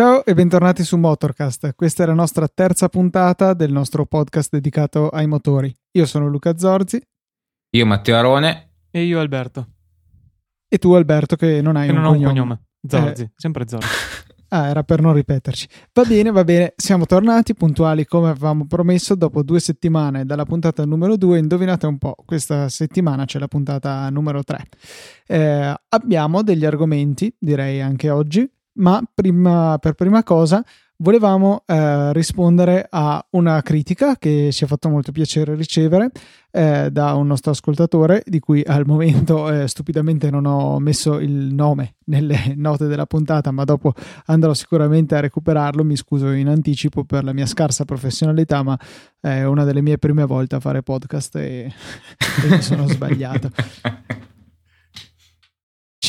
Ciao 0.00 0.24
e 0.24 0.32
bentornati 0.32 0.82
su 0.82 0.96
Motorcast. 0.96 1.74
Questa 1.74 2.04
è 2.04 2.06
la 2.06 2.14
nostra 2.14 2.48
terza 2.48 2.88
puntata 2.88 3.52
del 3.52 3.70
nostro 3.70 4.06
podcast 4.06 4.48
dedicato 4.50 5.10
ai 5.10 5.26
motori. 5.26 5.70
Io 5.92 6.06
sono 6.06 6.26
Luca 6.26 6.56
Zorzi. 6.56 6.98
Io 7.76 7.84
Matteo 7.84 8.16
Arone. 8.16 8.70
E 8.90 9.02
io 9.02 9.20
Alberto. 9.20 9.79
E 10.72 10.78
tu 10.78 10.92
Alberto 10.92 11.34
che 11.34 11.60
non 11.60 11.74
hai 11.74 11.88
che 11.88 11.92
un, 11.92 12.00
non 12.00 12.12
cognome. 12.12 12.26
un 12.26 12.32
cognome. 12.32 12.62
Zorzi, 12.86 13.22
eh. 13.22 13.30
sempre 13.34 13.66
Zorzi. 13.66 13.88
Ah, 14.52 14.66
era 14.66 14.82
per 14.82 15.00
non 15.00 15.12
ripeterci. 15.12 15.68
Va 15.92 16.02
bene, 16.02 16.32
va 16.32 16.42
bene. 16.42 16.72
Siamo 16.74 17.06
tornati 17.06 17.54
puntuali 17.54 18.04
come 18.04 18.30
avevamo 18.30 18.66
promesso 18.66 19.14
dopo 19.14 19.44
due 19.44 19.60
settimane 19.60 20.26
dalla 20.26 20.44
puntata 20.44 20.84
numero 20.84 21.16
2. 21.16 21.38
Indovinate 21.38 21.86
un 21.86 21.98
po', 21.98 22.16
questa 22.24 22.68
settimana 22.68 23.26
c'è 23.26 23.38
la 23.38 23.46
puntata 23.46 24.10
numero 24.10 24.42
3. 24.42 24.64
Eh, 25.28 25.74
abbiamo 25.90 26.42
degli 26.42 26.64
argomenti, 26.64 27.32
direi 27.38 27.80
anche 27.80 28.10
oggi, 28.10 28.44
ma 28.78 29.00
prima, 29.14 29.78
per 29.78 29.92
prima 29.94 30.24
cosa 30.24 30.64
volevamo 31.00 31.62
eh, 31.66 32.12
rispondere 32.12 32.86
a 32.88 33.24
una 33.30 33.60
critica 33.62 34.16
che 34.16 34.50
ci 34.52 34.64
ha 34.64 34.66
fatto 34.66 34.88
molto 34.88 35.12
piacere 35.12 35.54
ricevere 35.54 36.10
eh, 36.50 36.90
da 36.90 37.14
un 37.14 37.26
nostro 37.26 37.52
ascoltatore 37.52 38.22
di 38.26 38.38
cui 38.38 38.62
al 38.66 38.86
momento 38.86 39.50
eh, 39.50 39.68
stupidamente 39.68 40.30
non 40.30 40.46
ho 40.46 40.78
messo 40.78 41.18
il 41.18 41.52
nome 41.52 41.94
nelle 42.04 42.52
note 42.56 42.86
della 42.86 43.06
puntata 43.06 43.50
ma 43.50 43.64
dopo 43.64 43.94
andrò 44.26 44.54
sicuramente 44.54 45.14
a 45.14 45.20
recuperarlo. 45.20 45.84
Mi 45.84 45.96
scuso 45.96 46.30
in 46.30 46.48
anticipo 46.48 47.04
per 47.04 47.24
la 47.24 47.32
mia 47.32 47.46
scarsa 47.46 47.84
professionalità 47.84 48.62
ma 48.62 48.78
è 49.20 49.44
una 49.44 49.64
delle 49.64 49.82
mie 49.82 49.98
prime 49.98 50.24
volte 50.24 50.56
a 50.56 50.60
fare 50.60 50.82
podcast 50.82 51.36
e, 51.36 51.72
e 52.44 52.48
mi 52.48 52.62
sono 52.62 52.86
sbagliato 52.88 53.50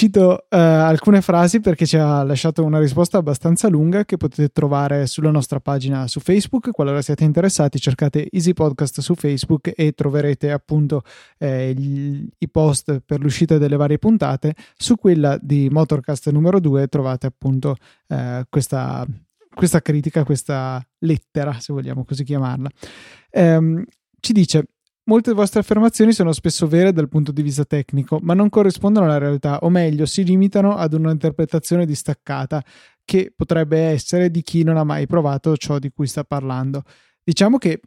cito 0.02 0.48
uh, 0.50 0.56
alcune 0.58 1.22
frasi 1.22 1.60
perché 1.60 1.86
ci 1.86 1.96
ha 1.96 2.24
lasciato 2.24 2.64
una 2.64 2.80
risposta 2.80 3.20
abbastanza 3.20 3.68
lunga 3.68 4.04
che 4.04 4.18
potete 4.18 4.48
trovare 4.48 5.06
sulla 5.06 5.30
nostra 5.30 5.60
pagina 5.60 6.08
su 6.08 6.20
Facebook. 6.20 6.72
Qualora 6.72 7.04
siate 7.04 7.24
interessati, 7.24 7.80
cercate 7.80 8.28
Easy 8.32 8.54
Podcast 8.54 9.00
su 9.02 9.14
Facebook 9.14 9.72
e 9.76 9.92
troverete 9.92 10.50
appunto 10.50 11.04
eh, 11.38 11.76
gli, 11.76 12.28
i 12.36 12.50
post 12.50 13.04
per 13.06 13.20
l'uscita 13.20 13.60
delle 13.60 13.76
varie 13.76 14.00
puntate. 14.00 14.56
Su 14.76 14.96
quella 14.96 15.38
di 15.40 15.70
Motorcast 15.70 16.32
numero 16.32 16.60
2 16.60 16.88
trovate 16.88 17.28
appunto 17.28 17.76
eh, 18.08 18.44
questa, 18.50 19.06
questa 19.54 19.82
critica, 19.84 20.24
questa 20.24 20.84
lettera, 20.98 21.60
se 21.60 21.74
vogliamo 21.74 22.04
così 22.06 22.24
chiamarla. 22.24 22.70
Um, 23.34 23.86
ci 24.20 24.34
dice 24.34 24.66
Molte 25.04 25.34
vostre 25.34 25.62
affermazioni 25.62 26.14
sono 26.14 26.32
spesso 26.32 26.68
vere 26.68 26.94
dal 26.94 27.10
punto 27.10 27.32
di 27.32 27.42
vista 27.42 27.66
tecnico, 27.66 28.20
ma 28.22 28.36
non 28.36 28.50
corrispondono 28.50 29.08
alla 29.08 29.18
realtà, 29.18 29.60
o 29.62 29.70
meglio, 29.70 30.06
si 30.06 30.24
limitano 30.24 30.76
ad 30.76 30.94
un'interpretazione 30.94 31.86
distaccata 31.88 32.64
che 33.04 33.34
potrebbe 33.36 33.80
essere 33.80 34.30
di 34.30 34.44
chi 34.44 34.64
non 34.64 34.78
ha 34.78 34.84
mai 34.84 35.08
provato 35.08 35.58
ciò 35.58 35.80
di 35.80 35.90
cui 35.90 36.06
sta 36.06 36.24
parlando. 36.24 36.84
Diciamo 37.24 37.58
che 37.58 37.82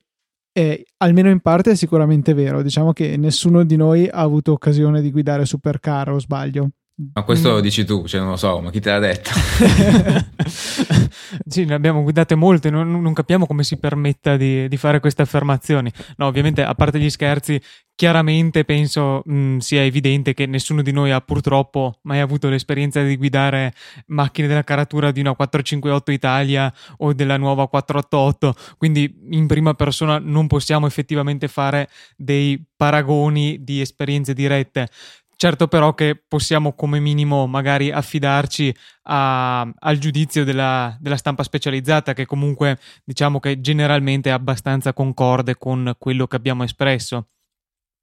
è, 0.51 0.83
almeno 0.98 1.31
in 1.31 1.41
parte 1.41 1.73
è 1.73 1.77
sicuramente 1.77 2.35
vero, 2.35 2.62
diciamo 2.62 2.92
che 2.92 3.17
nessuno 3.17 3.65
di 3.65 3.77
noi 3.77 4.09
ha 4.09 4.20
avuto 4.20 4.53
occasione 4.53 5.01
di 5.01 5.12
guidare 5.12 5.47
supercar 5.47 6.11
o 6.11 6.19
sbaglio. 6.19 6.70
Ma 7.12 7.23
questo 7.23 7.51
lo 7.51 7.61
dici 7.61 7.85
tu, 7.85 8.07
cioè 8.07 8.20
non 8.20 8.31
lo 8.31 8.37
so, 8.37 8.61
ma 8.61 8.70
chi 8.70 8.81
te 8.81 8.91
l'ha 8.91 8.98
detto? 8.98 9.31
sì, 11.47 11.64
ne 11.64 11.75
abbiamo 11.75 12.03
guidate 12.03 12.34
molte, 12.34 12.70
non, 12.70 13.00
non 13.00 13.12
capiamo 13.12 13.47
come 13.47 13.64
si 13.64 13.78
permetta 13.78 14.36
di, 14.36 14.69
di, 14.69 14.77
fare 14.77 15.00
queste 15.00 15.23
affermazioni. 15.23 15.90
No, 16.17 16.27
ovviamente, 16.27 16.62
a 16.62 16.74
parte 16.74 16.98
gli 16.98 17.11
scherzi, 17.11 17.61
chiaramente 17.95 18.64
penso 18.64 19.23
mh, 19.24 19.58
sia 19.58 19.83
evidente 19.83 20.34
che 20.34 20.46
nessuno 20.46 20.83
di 20.83 20.90
noi 20.90 21.13
ha 21.13 21.20
purtroppo 21.20 21.98
mai 22.02 22.20
avuto 22.20 22.48
l'esperienza 22.48 23.02
di 23.02 23.17
guidare 23.17 23.73
macchine 24.07 24.48
della 24.48 24.64
caratura 24.64 25.13
di 25.13 25.20
una 25.20 25.34
458 25.34 26.11
Italia 26.11 26.73
o 26.98 27.13
della 27.13 27.36
nuova 27.36 27.68
488, 27.68 28.77
quindi 28.79 29.14
in 29.30 29.46
prima 29.46 29.74
persona 29.74 30.18
non 30.18 30.46
possiamo 30.46 30.86
effettivamente 30.86 31.48
fare 31.48 31.89
dei 32.17 32.63
paragoni 32.77 33.63
di 33.63 33.80
esperienze 33.80 34.34
dirette. 34.34 34.89
Certo 35.36 35.67
però 35.67 35.95
che 35.95 36.22
possiamo 36.27 36.74
come 36.74 37.00
minimo 37.00 37.46
magari 37.46 37.90
affidarci 37.90 38.74
a, 39.02 39.61
al 39.61 39.98
giudizio 39.98 40.45
della, 40.45 40.96
della, 41.00 41.17
stampa 41.17 41.42
specializzata 41.42 42.12
che 42.12 42.24
comunque 42.24 42.78
diciamo 43.05 43.40
che 43.40 43.61
generalmente 43.61 44.30
è 44.30 44.33
abbastanza 44.33 44.92
concorde 44.92 45.56
con 45.56 45.95
quello 45.98 46.27
che 46.27 46.36
abbiamo 46.36 46.62
espresso. 46.62 47.28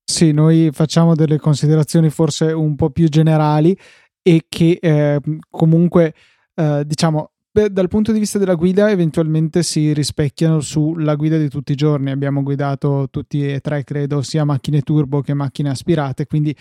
Sì, 0.03 0.31
noi 0.33 0.69
facciamo 0.73 1.15
delle 1.15 1.37
considerazioni 1.37 2.09
forse 2.09 2.51
un 2.51 2.75
po' 2.75 2.89
più 2.89 3.07
generali 3.07 3.77
e 4.21 4.45
che 4.47 4.77
eh, 4.81 5.19
comunque 5.49 6.13
eh, 6.55 6.83
diciamo 6.85 7.31
dal 7.51 7.89
punto 7.89 8.13
di 8.13 8.19
vista 8.19 8.39
della 8.39 8.55
guida 8.55 8.89
eventualmente 8.89 9.61
si 9.61 9.91
rispecchiano 9.91 10.61
sulla 10.61 11.15
guida 11.15 11.37
di 11.37 11.49
tutti 11.49 11.73
i 11.73 11.75
giorni 11.75 12.09
abbiamo 12.09 12.43
guidato 12.43 13.09
tutti 13.11 13.45
e 13.45 13.59
tre 13.59 13.83
credo 13.83 14.21
sia 14.21 14.45
macchine 14.45 14.79
turbo 14.81 15.19
che 15.19 15.33
macchine 15.33 15.69
aspirate 15.69 16.27
quindi 16.27 16.55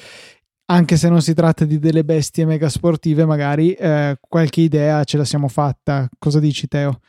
anche 0.71 0.97
se 0.97 1.09
non 1.09 1.21
si 1.21 1.35
tratta 1.35 1.65
di 1.65 1.79
delle 1.79 2.05
bestie 2.05 2.47
mega 2.47 2.69
sportive, 2.69 3.27
magari 3.27 3.73
eh, 3.73 4.17
qualche 4.21 4.61
idea 4.61 5.03
ce 5.05 5.17
la 5.17 5.25
siamo 5.25 5.49
fatta. 5.49 6.09
Cosa 6.19 6.39
dici, 6.39 6.69
Teo? 6.69 7.01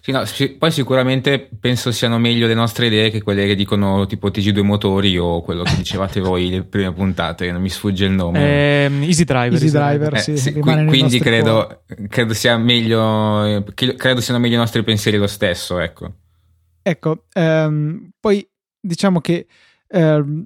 Sì, 0.00 0.10
no, 0.10 0.22
poi 0.58 0.72
sicuramente 0.72 1.48
penso 1.58 1.90
siano 1.92 2.18
meglio 2.18 2.46
le 2.46 2.54
nostre 2.54 2.86
idee 2.86 3.10
che 3.10 3.22
quelle 3.22 3.46
che 3.46 3.54
dicono 3.54 4.06
tipo 4.06 4.28
TG2 4.28 4.62
motori 4.62 5.16
o 5.16 5.40
quello 5.40 5.62
che 5.62 5.76
dicevate 5.76 6.20
voi 6.20 6.50
le 6.50 6.64
prime 6.64 6.92
puntate, 6.92 7.50
non 7.50 7.62
mi 7.62 7.70
sfugge 7.70 8.04
il 8.04 8.10
nome. 8.10 8.40
Eh, 8.40 8.90
Easy 9.02 9.24
Driver. 9.24 9.52
Easy 9.52 9.70
Driver, 9.70 10.14
eh, 10.14 10.18
sì, 10.18 10.36
sì, 10.36 10.52
quindi 10.52 11.20
credo, 11.20 11.84
credo, 12.08 12.34
sia 12.34 12.58
meglio, 12.58 13.64
credo 13.74 14.20
siano 14.20 14.40
meglio 14.40 14.56
i 14.56 14.58
nostri 14.58 14.82
pensieri 14.82 15.16
lo 15.16 15.28
stesso, 15.28 15.78
ecco. 15.78 16.12
Ecco, 16.82 17.24
ehm, 17.32 18.10
poi 18.20 18.46
diciamo 18.80 19.20
che 19.20 19.46
ehm, 19.86 20.44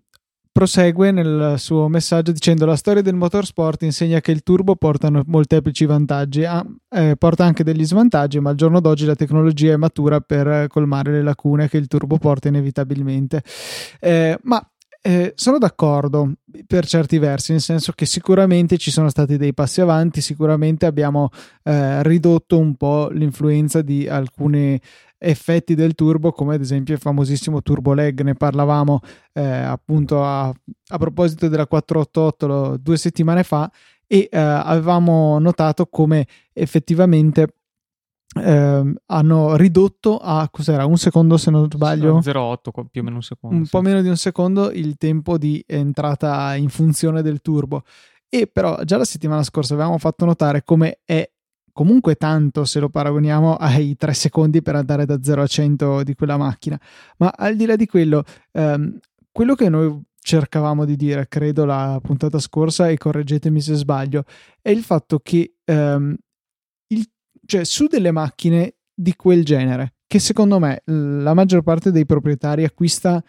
prosegue 0.52 1.10
nel 1.10 1.54
suo 1.56 1.88
messaggio 1.88 2.30
dicendo 2.30 2.66
la 2.66 2.76
storia 2.76 3.00
del 3.00 3.14
motorsport 3.14 3.82
insegna 3.82 4.20
che 4.20 4.32
il 4.32 4.42
turbo 4.42 4.76
porta 4.76 5.10
molteplici 5.24 5.86
vantaggi, 5.86 6.44
ah, 6.44 6.64
eh, 6.90 7.16
porta 7.16 7.44
anche 7.44 7.64
degli 7.64 7.84
svantaggi, 7.84 8.38
ma 8.38 8.50
al 8.50 8.56
giorno 8.56 8.80
d'oggi 8.80 9.06
la 9.06 9.14
tecnologia 9.14 9.72
è 9.72 9.76
matura 9.76 10.20
per 10.20 10.66
colmare 10.68 11.10
le 11.10 11.22
lacune 11.22 11.68
che 11.68 11.78
il 11.78 11.86
turbo 11.86 12.18
porta 12.18 12.48
inevitabilmente. 12.48 13.42
Eh, 13.98 14.38
ma 14.42 14.64
eh, 15.04 15.32
sono 15.34 15.58
d'accordo 15.58 16.34
per 16.64 16.86
certi 16.86 17.18
versi, 17.18 17.50
nel 17.50 17.60
senso 17.60 17.92
che 17.92 18.06
sicuramente 18.06 18.76
ci 18.76 18.92
sono 18.92 19.08
stati 19.08 19.36
dei 19.36 19.52
passi 19.52 19.80
avanti, 19.80 20.20
sicuramente 20.20 20.86
abbiamo 20.86 21.30
eh, 21.64 22.04
ridotto 22.04 22.56
un 22.58 22.76
po' 22.76 23.08
l'influenza 23.08 23.82
di 23.82 24.06
alcune 24.06 24.80
effetti 25.22 25.74
del 25.74 25.94
turbo, 25.94 26.32
come 26.32 26.56
ad 26.56 26.60
esempio 26.60 26.94
il 26.94 27.00
famosissimo 27.00 27.62
turbo 27.62 27.94
lag. 27.94 28.20
Ne 28.22 28.34
parlavamo 28.34 29.00
eh, 29.32 29.42
appunto 29.42 30.24
a, 30.24 30.48
a, 30.48 30.98
proposito 30.98 31.48
della 31.48 31.66
488 31.66 32.46
lo, 32.46 32.76
due 32.76 32.96
settimane 32.96 33.42
fa 33.42 33.70
e 34.06 34.28
eh, 34.30 34.38
avevamo 34.38 35.38
notato 35.38 35.86
come 35.86 36.26
effettivamente 36.52 37.54
eh, 38.34 38.94
hanno 39.06 39.56
ridotto 39.56 40.18
a 40.18 40.48
cos'era 40.50 40.86
un 40.86 40.96
secondo 40.96 41.36
se 41.36 41.50
non 41.50 41.68
sbaglio 41.70 42.18
0,8 42.18 42.84
più 42.90 43.02
o 43.02 43.04
meno 43.04 43.16
un 43.16 43.22
secondo 43.22 43.56
un 43.56 43.64
sì. 43.64 43.70
po' 43.70 43.80
meno 43.82 44.00
di 44.00 44.08
un 44.08 44.16
secondo 44.16 44.70
il 44.70 44.96
tempo 44.96 45.36
di 45.36 45.62
entrata 45.66 46.54
in 46.54 46.70
funzione 46.70 47.20
del 47.20 47.42
turbo 47.42 47.82
e 48.28 48.46
però 48.46 48.82
già 48.84 48.96
la 48.96 49.04
settimana 49.04 49.42
scorsa 49.42 49.74
avevamo 49.74 49.98
fatto 49.98 50.24
notare 50.24 50.64
come 50.64 51.00
è 51.04 51.30
comunque 51.72 52.14
tanto 52.16 52.64
se 52.64 52.80
lo 52.80 52.88
paragoniamo 52.88 53.54
ai 53.60 53.96
3 53.96 54.12
secondi 54.12 54.62
per 54.62 54.76
andare 54.76 55.06
da 55.06 55.22
0 55.22 55.42
a 55.42 55.46
100 55.46 56.02
di 56.02 56.14
quella 56.14 56.36
macchina. 56.36 56.78
Ma 57.18 57.32
al 57.34 57.56
di 57.56 57.66
là 57.66 57.76
di 57.76 57.86
quello, 57.86 58.22
ehm, 58.52 58.98
quello 59.30 59.54
che 59.54 59.68
noi 59.68 60.00
cercavamo 60.22 60.84
di 60.84 60.96
dire, 60.96 61.26
credo 61.28 61.64
la 61.64 61.98
puntata 62.00 62.38
scorsa, 62.38 62.88
e 62.88 62.96
correggetemi 62.96 63.60
se 63.60 63.74
sbaglio, 63.74 64.24
è 64.60 64.70
il 64.70 64.82
fatto 64.82 65.18
che 65.18 65.54
ehm, 65.64 66.16
il, 66.88 67.06
cioè, 67.44 67.64
su 67.64 67.86
delle 67.86 68.12
macchine 68.12 68.76
di 68.94 69.14
quel 69.16 69.44
genere, 69.44 69.94
che 70.06 70.20
secondo 70.20 70.58
me 70.60 70.82
la 70.84 71.34
maggior 71.34 71.62
parte 71.62 71.90
dei 71.90 72.06
proprietari 72.06 72.64
acquista 72.64 73.22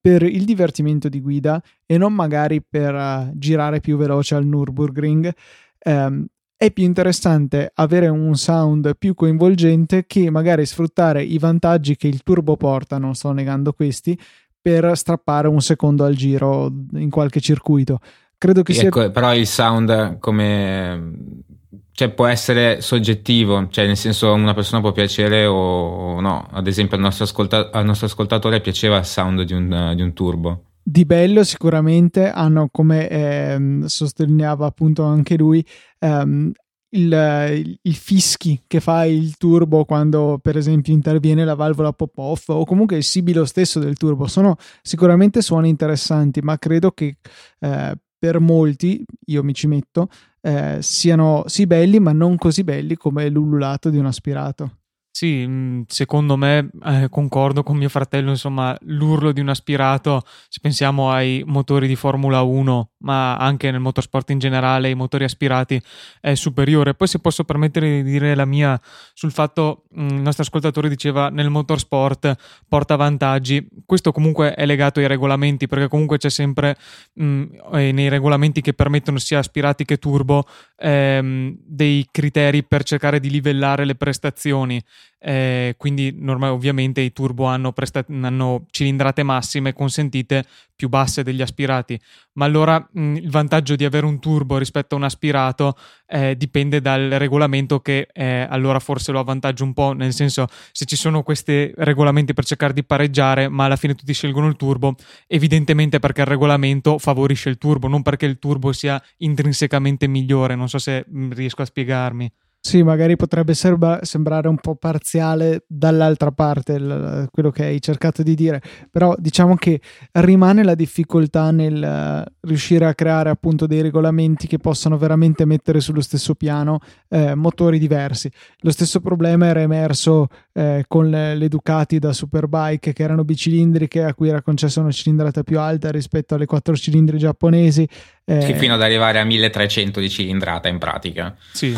per 0.00 0.22
il 0.22 0.44
divertimento 0.44 1.08
di 1.08 1.20
guida 1.20 1.60
e 1.84 1.98
non 1.98 2.12
magari 2.12 2.62
per 2.62 2.94
uh, 2.94 3.30
girare 3.34 3.80
più 3.80 3.96
veloce 3.96 4.36
al 4.36 4.46
Nürburgring, 4.46 5.32
ehm, 5.78 6.26
è 6.56 6.70
più 6.70 6.84
interessante 6.84 7.70
avere 7.74 8.08
un 8.08 8.34
sound 8.34 8.96
più 8.96 9.14
coinvolgente 9.14 10.06
che 10.06 10.30
magari 10.30 10.64
sfruttare 10.64 11.22
i 11.22 11.38
vantaggi 11.38 11.96
che 11.96 12.08
il 12.08 12.22
turbo 12.22 12.56
porta, 12.56 12.96
non 12.96 13.14
sto 13.14 13.32
negando 13.32 13.72
questi, 13.74 14.18
per 14.60 14.96
strappare 14.96 15.48
un 15.48 15.60
secondo 15.60 16.04
al 16.04 16.14
giro 16.14 16.72
in 16.94 17.10
qualche 17.10 17.40
circuito. 17.40 18.00
credo 18.38 18.62
che 18.62 18.72
sia... 18.72 18.88
Ecco, 18.88 19.10
però 19.10 19.34
il 19.34 19.46
sound 19.46 20.18
come... 20.18 21.44
Cioè 21.92 22.10
può 22.10 22.26
essere 22.26 22.82
soggettivo, 22.82 23.68
cioè 23.70 23.86
nel 23.86 23.96
senso 23.96 24.30
una 24.32 24.52
persona 24.52 24.82
può 24.82 24.92
piacere 24.92 25.46
o, 25.46 26.20
no. 26.20 26.46
Ad 26.50 26.66
esempio 26.66 26.96
al 26.96 27.02
nostro, 27.02 27.24
ascolta- 27.24 27.70
al 27.70 27.86
nostro 27.86 28.04
ascoltatore 28.06 28.60
piaceva 28.60 28.98
il 28.98 29.06
sound 29.06 29.42
di 29.42 29.54
un, 29.54 29.92
di 29.94 30.02
un 30.02 30.12
turbo 30.12 30.65
di 30.88 31.04
bello 31.04 31.42
sicuramente 31.42 32.30
hanno, 32.30 32.68
come 32.70 33.08
ehm, 33.08 33.86
sottolineava 33.86 34.66
appunto 34.66 35.02
anche 35.02 35.36
lui, 35.36 35.66
ehm, 35.98 36.52
il, 36.90 37.78
il, 37.82 37.94
fischi 37.94 38.62
che 38.68 38.78
fa 38.78 39.04
il 39.04 39.36
turbo 39.36 39.84
quando 39.84 40.38
per 40.40 40.56
esempio 40.56 40.92
interviene 40.92 41.44
la 41.44 41.56
valvola 41.56 41.92
pop-off 41.92 42.50
o 42.50 42.64
comunque 42.64 42.96
il 42.96 43.02
sibilo 43.02 43.44
stesso 43.44 43.80
del 43.80 43.96
turbo. 43.96 44.28
Sono 44.28 44.56
sicuramente 44.80 45.42
suoni 45.42 45.68
interessanti 45.68 46.40
ma 46.40 46.56
credo 46.56 46.92
che 46.92 47.16
eh, 47.58 47.96
per 48.16 48.38
molti 48.38 49.04
io 49.26 49.42
mi 49.42 49.54
ci 49.54 49.66
metto 49.66 50.08
eh, 50.40 50.78
siano 50.80 51.42
sì 51.46 51.66
belli 51.66 51.98
ma 51.98 52.12
non 52.12 52.36
così 52.36 52.62
belli 52.62 52.96
come 52.96 53.28
l'ululato 53.28 53.90
di 53.90 53.98
un 53.98 54.06
aspirato 54.06 54.76
sì, 55.16 55.46
mm, 55.46 55.84
secondo 55.86 56.36
me 56.36 56.68
eh, 56.84 57.08
concordo 57.08 57.62
con 57.62 57.78
mio 57.78 57.88
fratello, 57.88 58.28
insomma, 58.28 58.76
l'urlo 58.82 59.32
di 59.32 59.40
un 59.40 59.48
aspirato, 59.48 60.20
se 60.46 60.58
pensiamo 60.60 61.10
ai 61.10 61.42
motori 61.46 61.86
di 61.86 61.96
Formula 61.96 62.42
1, 62.42 62.90
ma 63.06 63.36
anche 63.36 63.70
nel 63.70 63.78
motorsport 63.78 64.30
in 64.30 64.40
generale, 64.40 64.90
i 64.90 64.96
motori 64.96 65.22
aspirati 65.22 65.80
è 66.20 66.34
superiore. 66.34 66.94
Poi 66.94 67.06
se 67.06 67.20
posso 67.20 67.44
permettere 67.44 68.02
di 68.02 68.10
dire 68.10 68.34
la 68.34 68.44
mia 68.44 68.78
sul 69.14 69.30
fatto, 69.30 69.84
mm, 69.96 70.08
il 70.08 70.22
nostro 70.22 70.42
ascoltatore 70.42 70.88
diceva 70.88 71.28
nel 71.28 71.48
motorsport 71.48 72.34
porta 72.68 72.96
vantaggi, 72.96 73.64
questo 73.86 74.10
comunque 74.10 74.54
è 74.54 74.66
legato 74.66 74.98
ai 74.98 75.06
regolamenti, 75.06 75.68
perché 75.68 75.86
comunque 75.86 76.18
c'è 76.18 76.30
sempre 76.30 76.76
mh, 77.12 77.24
mm, 77.24 77.44
nei 77.70 78.08
regolamenti 78.08 78.60
che 78.60 78.74
permettono 78.74 79.18
sia 79.18 79.38
aspirati 79.38 79.84
che 79.84 79.98
turbo 79.98 80.44
ehm, 80.76 81.56
dei 81.64 82.08
criteri 82.10 82.64
per 82.64 82.82
cercare 82.82 83.20
di 83.20 83.30
livellare 83.30 83.84
le 83.84 83.94
prestazioni 83.94 84.82
eh, 85.18 85.74
quindi 85.78 86.14
normal, 86.16 86.50
ovviamente 86.50 87.00
i 87.00 87.12
turbo 87.12 87.46
hanno, 87.46 87.72
presta- 87.72 88.04
hanno, 88.08 88.66
cilindrate 88.70 89.22
massime 89.22 89.72
consentite 89.72 90.44
più 90.76 90.88
basse 90.88 91.22
degli 91.22 91.40
aspirati, 91.40 91.98
ma 92.34 92.44
allora 92.44 92.78
mh, 92.78 93.16
il 93.16 93.30
vantaggio 93.30 93.76
di 93.76 93.84
avere 93.84 94.04
un 94.04 94.20
turbo 94.20 94.58
rispetto 94.58 94.94
a 94.94 94.98
un 94.98 95.04
aspirato 95.04 95.74
eh, 96.06 96.36
dipende 96.36 96.82
dal 96.82 97.08
regolamento 97.10 97.80
che 97.80 98.08
eh, 98.12 98.46
allora 98.48 98.78
forse 98.78 99.10
lo 99.10 99.18
avvantaggia 99.18 99.64
un 99.64 99.72
po', 99.72 99.92
nel 99.92 100.12
senso 100.12 100.46
se 100.70 100.84
ci 100.84 100.96
sono 100.96 101.22
questi 101.22 101.72
regolamenti 101.76 102.34
per 102.34 102.44
cercare 102.44 102.74
di 102.74 102.84
pareggiare, 102.84 103.48
ma 103.48 103.64
alla 103.64 103.76
fine 103.76 103.94
tutti 103.94 104.12
scelgono 104.12 104.48
il 104.48 104.56
turbo, 104.56 104.96
evidentemente 105.26 105.98
perché 105.98 106.20
il 106.20 106.26
regolamento 106.26 106.98
favorisce 106.98 107.48
il 107.48 107.56
turbo, 107.56 107.88
non 107.88 108.02
perché 108.02 108.26
il 108.26 108.38
turbo 108.38 108.72
sia 108.72 109.02
intrinsecamente 109.18 110.06
migliore, 110.06 110.54
non 110.54 110.68
so 110.68 110.78
se 110.78 111.06
mh, 111.08 111.32
riesco 111.32 111.62
a 111.62 111.66
spiegarmi. 111.66 112.30
Sì, 112.66 112.82
magari 112.82 113.14
potrebbe 113.14 113.54
serba- 113.54 114.00
sembrare 114.02 114.48
un 114.48 114.58
po' 114.58 114.74
parziale 114.74 115.62
dall'altra 115.68 116.32
parte 116.32 116.80
l- 116.80 117.28
quello 117.30 117.52
che 117.52 117.62
hai 117.66 117.80
cercato 117.80 118.24
di 118.24 118.34
dire, 118.34 118.60
però 118.90 119.14
diciamo 119.16 119.54
che 119.54 119.80
rimane 120.14 120.64
la 120.64 120.74
difficoltà 120.74 121.52
nel 121.52 122.26
uh, 122.26 122.28
riuscire 122.40 122.86
a 122.86 122.92
creare 122.92 123.30
appunto 123.30 123.68
dei 123.68 123.82
regolamenti 123.82 124.48
che 124.48 124.58
possano 124.58 124.98
veramente 124.98 125.44
mettere 125.44 125.78
sullo 125.78 126.00
stesso 126.00 126.34
piano 126.34 126.80
eh, 127.08 127.36
motori 127.36 127.78
diversi. 127.78 128.28
Lo 128.62 128.72
stesso 128.72 128.98
problema 128.98 129.46
era 129.46 129.60
emerso 129.60 130.26
eh, 130.52 130.86
con 130.88 131.08
le, 131.08 131.36
le, 131.36 131.46
Ducati 131.46 132.00
da 132.00 132.12
Superbike 132.12 132.92
che 132.92 133.02
erano 133.04 133.22
bicilindriche 133.22 134.02
a 134.02 134.12
cui 134.12 134.28
era 134.28 134.42
concessa 134.42 134.80
una 134.80 134.90
cilindrata 134.90 135.44
più 135.44 135.60
alta 135.60 135.92
rispetto 135.92 136.34
alle 136.34 136.46
quattro 136.46 136.74
cilindri 136.74 137.16
giapponesi. 137.16 137.88
Eh, 138.24 138.54
fino 138.56 138.74
ad 138.74 138.82
arrivare 138.82 139.20
a 139.20 139.24
1300 139.24 140.00
di 140.00 140.10
cilindrata 140.10 140.66
in 140.66 140.78
pratica. 140.78 141.32
Sì. 141.52 141.72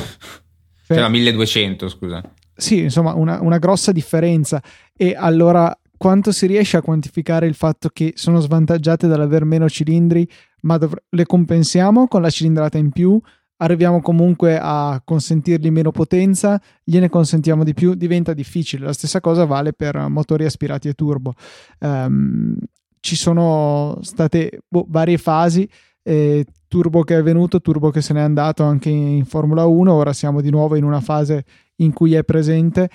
Cioè 0.95 1.03
la 1.03 1.09
1200, 1.09 1.89
scusa. 1.89 2.23
Sì, 2.57 2.81
insomma, 2.81 3.15
una, 3.15 3.41
una 3.41 3.59
grossa 3.59 3.93
differenza. 3.93 4.63
E 4.97 5.15
allora 5.17 5.77
quanto 5.97 6.33
si 6.33 6.47
riesce 6.47 6.77
a 6.77 6.83
quantificare 6.83 7.47
il 7.47 7.55
fatto 7.55 7.91
che 7.93 8.13
sono 8.17 8.41
svantaggiate 8.41 9.07
dall'aver 9.07 9.45
meno 9.45 9.69
cilindri, 9.69 10.29
ma 10.63 10.79
dov- 10.79 10.97
le 11.09 11.27
compensiamo 11.27 12.09
con 12.09 12.23
la 12.23 12.31
cilindrata 12.31 12.79
in 12.79 12.91
più? 12.91 13.21
Arriviamo 13.61 14.01
comunque 14.01 14.59
a 14.61 15.01
consentirgli 15.05 15.71
meno 15.71 15.91
potenza, 15.91 16.61
gliene 16.85 17.09
consentiamo 17.09 17.65
di 17.65 17.75
più, 17.75 17.95
diventa 17.95 18.33
difficile. 18.33 18.87
La 18.87 18.93
stessa 18.93 19.21
cosa 19.21 19.45
vale 19.45 19.73
per 19.73 19.97
motori 20.09 20.45
aspirati 20.45 20.89
e 20.89 20.95
turbo. 20.95 21.35
Um, 21.81 22.57
ci 23.01 23.17
sono 23.17 23.99
state 24.03 24.61
boh, 24.69 24.87
varie 24.89 25.19
fasi 25.19 25.69
eh, 26.09 26.47
Turbo 26.69 27.03
che 27.03 27.19
è 27.19 27.23
venuto, 27.23 27.61
Turbo 27.61 27.91
che 27.91 28.01
se 28.01 28.15
n'è 28.15 28.21
andato 28.21 28.63
anche 28.63 28.89
in 28.89 29.27
Formula 29.27 29.67
1, 29.67 29.93
ora 29.93 30.15
siamo 30.15 30.41
di 30.41 30.51
nuovo 30.51 30.75
in 30.77 30.85
una 30.85 31.01
fase 31.01 31.45
in 31.77 31.93
cui 31.93 32.15
è 32.15 32.25
presente, 32.25 32.89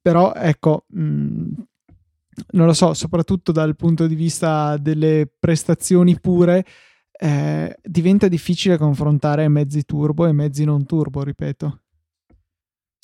però 0.00 0.34
ecco, 0.34 0.84
mh, 0.88 1.02
mm, 1.02 1.48
non 2.52 2.66
lo 2.66 2.72
so, 2.74 2.92
soprattutto 2.92 3.52
dal 3.52 3.74
punto 3.74 4.06
di 4.06 4.14
vista 4.14 4.76
delle 4.76 5.30
prestazioni 5.38 6.20
pure, 6.20 6.64
eh, 7.20 7.76
diventa 7.82 8.28
difficile 8.28 8.76
confrontare 8.76 9.48
mezzi 9.48 9.84
turbo 9.84 10.26
e 10.26 10.32
mezzi 10.32 10.64
non 10.64 10.84
turbo, 10.84 11.22
ripeto. 11.22 11.80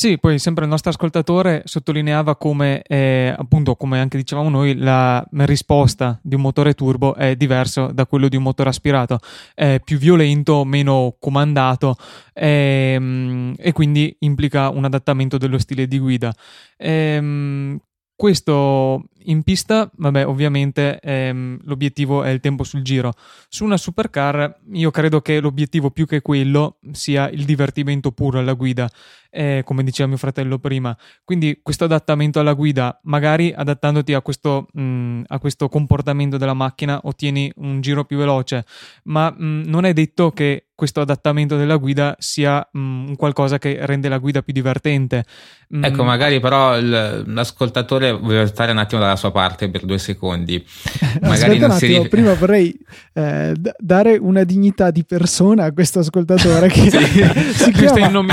Sì, 0.05 0.19
poi 0.19 0.39
sempre 0.39 0.65
il 0.65 0.71
nostro 0.71 0.91
ascoltatore 0.91 1.63
sottolineava 1.65 2.37
come, 2.37 2.83
eh, 2.83 3.35
appunto, 3.35 3.75
come 3.75 4.01
anche 4.01 4.19
dicevamo 4.19 4.51
noi, 4.51 4.77
la 4.77 5.27
risposta 5.31 6.21
di 6.23 6.35
un 6.35 6.43
motore 6.43 6.75
turbo 6.75 7.15
è 7.15 7.37
diverso 7.37 7.87
da 7.91 8.05
quello 8.05 8.29
di 8.29 8.37
un 8.37 8.43
motore 8.43 8.69
aspirato, 8.69 9.19
è 9.55 9.81
più 9.83 9.97
violento, 9.97 10.63
meno 10.67 11.17
comandato 11.19 11.97
ehm, 12.35 13.55
e 13.57 13.73
quindi 13.73 14.15
implica 14.19 14.69
un 14.69 14.85
adattamento 14.85 15.39
dello 15.39 15.57
stile 15.57 15.87
di 15.87 15.99
guida. 15.99 16.35
Ehm, 16.77 17.79
questo 18.15 19.05
in 19.25 19.43
pista, 19.43 19.91
vabbè, 19.97 20.27
ovviamente 20.27 20.99
ehm, 21.01 21.59
l'obiettivo 21.65 22.23
è 22.23 22.31
il 22.31 22.41
tempo 22.41 22.65
sul 22.65 22.83
giro. 22.83 23.13
Su 23.49 23.65
una 23.65 23.77
supercar, 23.77 24.61
io 24.73 24.91
credo 24.91 25.21
che 25.21 25.41
l'obiettivo 25.41 25.91
più 25.91 26.07
che 26.07 26.21
quello 26.21 26.79
sia 26.93 27.29
il 27.29 27.45
divertimento 27.45 28.13
puro 28.13 28.39
alla 28.39 28.55
guida, 28.55 28.91
eh, 29.31 29.63
come 29.65 29.83
diceva 29.83 30.09
mio 30.09 30.17
fratello 30.17 30.59
prima. 30.59 30.97
Quindi 31.25 31.61
questo 31.63 31.85
adattamento 31.85 32.39
alla 32.41 32.53
guida, 32.53 32.99
magari 33.05 33.53
adattandoti 33.55 34.15
a 34.15 34.23
questo, 34.23 34.69
mh, 34.73 34.83
mm, 34.83 35.23
a 35.27 35.39
questo 35.39 35.69
comportamento 35.69 36.37
della 36.37 36.55
macchina, 36.55 37.01
ottieni 37.03 37.53
un 37.57 37.81
giro 37.81 38.05
più 38.05 38.17
veloce, 38.17 38.65
ma 39.05 39.31
mh, 39.31 39.45
mm, 39.45 39.63
non 39.67 39.85
è 39.85 39.93
detto 39.93 40.31
che 40.31 40.67
questo 40.77 41.01
adattamento 41.01 41.57
della 41.57 41.77
guida 41.77 42.17
sia 42.19 42.67
mh, 42.71 42.81
mm, 42.81 43.13
qualcosa 43.15 43.59
che 43.59 43.79
rende 43.83 44.09
la 44.09 44.19
guida 44.19 44.43
più 44.43 44.53
divertente. 44.53 45.25
Ecco, 45.69 46.05
magari 46.05 46.39
però 46.39 46.79
l'ascoltatore 46.81 48.13
vuole 48.13 48.47
stare 48.47 48.71
un 48.71 48.79
attimo 48.79 49.01
dalla 49.01 49.14
sua 49.17 49.31
parte 49.31 49.71
per 49.71 49.85
due 49.85 49.99
secondi. 49.99 50.65
Magari 51.21 51.59
non 51.59 51.71
un 51.71 51.77
attimo, 51.77 52.09
prima 52.09 52.35
vorrei 52.35 52.77
eh, 53.13 53.55
d- 53.57 53.75
dare 53.79 54.17
una 54.17 54.45
dignità 54.45 54.91
di 54.91 55.05
persona 55.05 55.65
a 55.65 55.73
questo 55.73 56.01
ascoltatore 56.01 56.69
che 56.69 56.91
si, 56.91 57.71
chiama, 57.73 58.25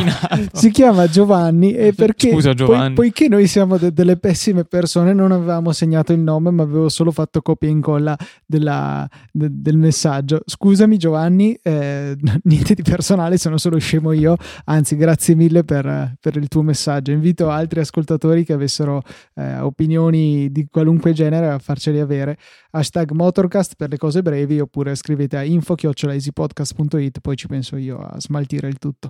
si, 0.52 0.72
chiama, 0.72 1.08
Giovanni 1.08 1.74
e 1.74 1.94
perché 1.94 2.32
Scusa, 2.32 2.54
Giovanni. 2.54 2.94
Poi, 2.94 3.12
poiché 3.12 3.28
noi 3.28 3.48
siamo 3.48 3.78
de- 3.78 3.94
delle 3.94 4.18
pessime 4.18 4.64
persone 4.64 5.14
non 5.14 5.32
avevamo 5.32 5.72
segnato 5.72 6.14
il 6.14 6.20
nome 6.20 6.52
ma 6.52 6.64
avevo 6.64 6.90
solo 6.90 7.12
fatto 7.12 7.42
copia 7.42 7.68
e 7.68 7.72
incolla 7.72 8.18
della, 8.46 9.08
de- 9.32 9.50
del 9.52 9.78
messaggio. 9.78 10.42
Scusami 10.46 10.98
Giovanni, 10.98 11.58
eh, 11.62 12.16
niente 12.44 12.74
di 12.74 12.82
personale, 12.82 13.38
sono 13.38 13.58
solo 13.58 13.78
scemo 13.78 14.12
io, 14.12 14.36
anzi 14.66 14.96
grazie 14.96 15.36
mille 15.36 15.64
per, 15.64 16.16
per 16.20 16.36
il 16.36 16.48
tuo 16.48 16.62
messaggio. 16.62 17.12
Invito 17.12 17.50
altri 17.50 17.80
ascoltatori 17.80 18.44
che 18.44 18.54
avessero 18.54 19.02
eh, 19.36 19.60
opinioni 19.60 20.52
di 20.52 20.68
qualunque 20.72 21.14
genere 21.14 21.48
a 21.48 21.60
farceli 21.60 22.00
avere. 22.00 22.38
Hashtag 22.72 23.12
Motorcast 23.12 23.76
per 23.76 23.90
le 23.90 23.98
cose 23.98 24.22
brevi 24.22 24.60
oppure 24.60 24.96
scrivete 24.96 25.38
a 25.38 25.44
info-easypodcast.it 25.44 27.20
poi 27.20 27.36
ci 27.36 27.48
penso 27.48 27.76
io 27.76 28.00
a 28.00 28.20
smaltire 28.20 28.68
il 28.68 28.80
tutto. 28.80 29.10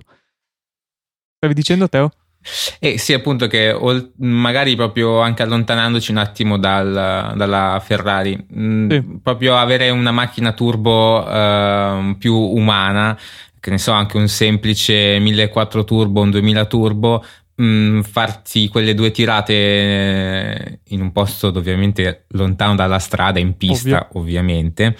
Stavi 1.38 1.54
dicendo 1.54 1.88
Teo? 1.88 2.10
Eh 2.80 2.98
sì, 2.98 3.12
appunto 3.12 3.46
che 3.46 3.76
magari 4.16 4.74
proprio 4.74 5.20
anche 5.20 5.42
allontanandoci 5.44 6.10
un 6.10 6.16
attimo 6.16 6.58
dal, 6.58 7.34
dalla 7.36 7.80
Ferrari, 7.82 8.46
mm, 8.52 8.90
sì. 8.90 9.18
proprio 9.22 9.56
avere 9.56 9.90
una 9.90 10.10
macchina 10.10 10.52
turbo 10.52 11.24
uh, 11.24 12.16
più 12.18 12.34
umana, 12.34 13.16
che 13.60 13.70
ne 13.70 13.78
so, 13.78 13.92
anche 13.92 14.16
un 14.16 14.26
semplice 14.26 15.20
1400 15.20 15.84
turbo, 15.84 16.20
un 16.20 16.30
2000 16.30 16.64
turbo, 16.64 17.24
mh, 17.54 17.64
mm, 17.64 18.00
farti 18.00 18.68
quelle 18.68 18.94
due 18.94 19.10
tirate 19.10 20.80
in 20.88 21.00
un 21.00 21.12
posto 21.12 21.48
ovviamente 21.48 22.24
lontano 22.28 22.74
dalla 22.74 22.98
strada, 22.98 23.38
in 23.38 23.56
pista 23.56 24.06
Ovvio. 24.10 24.20
ovviamente 24.20 24.96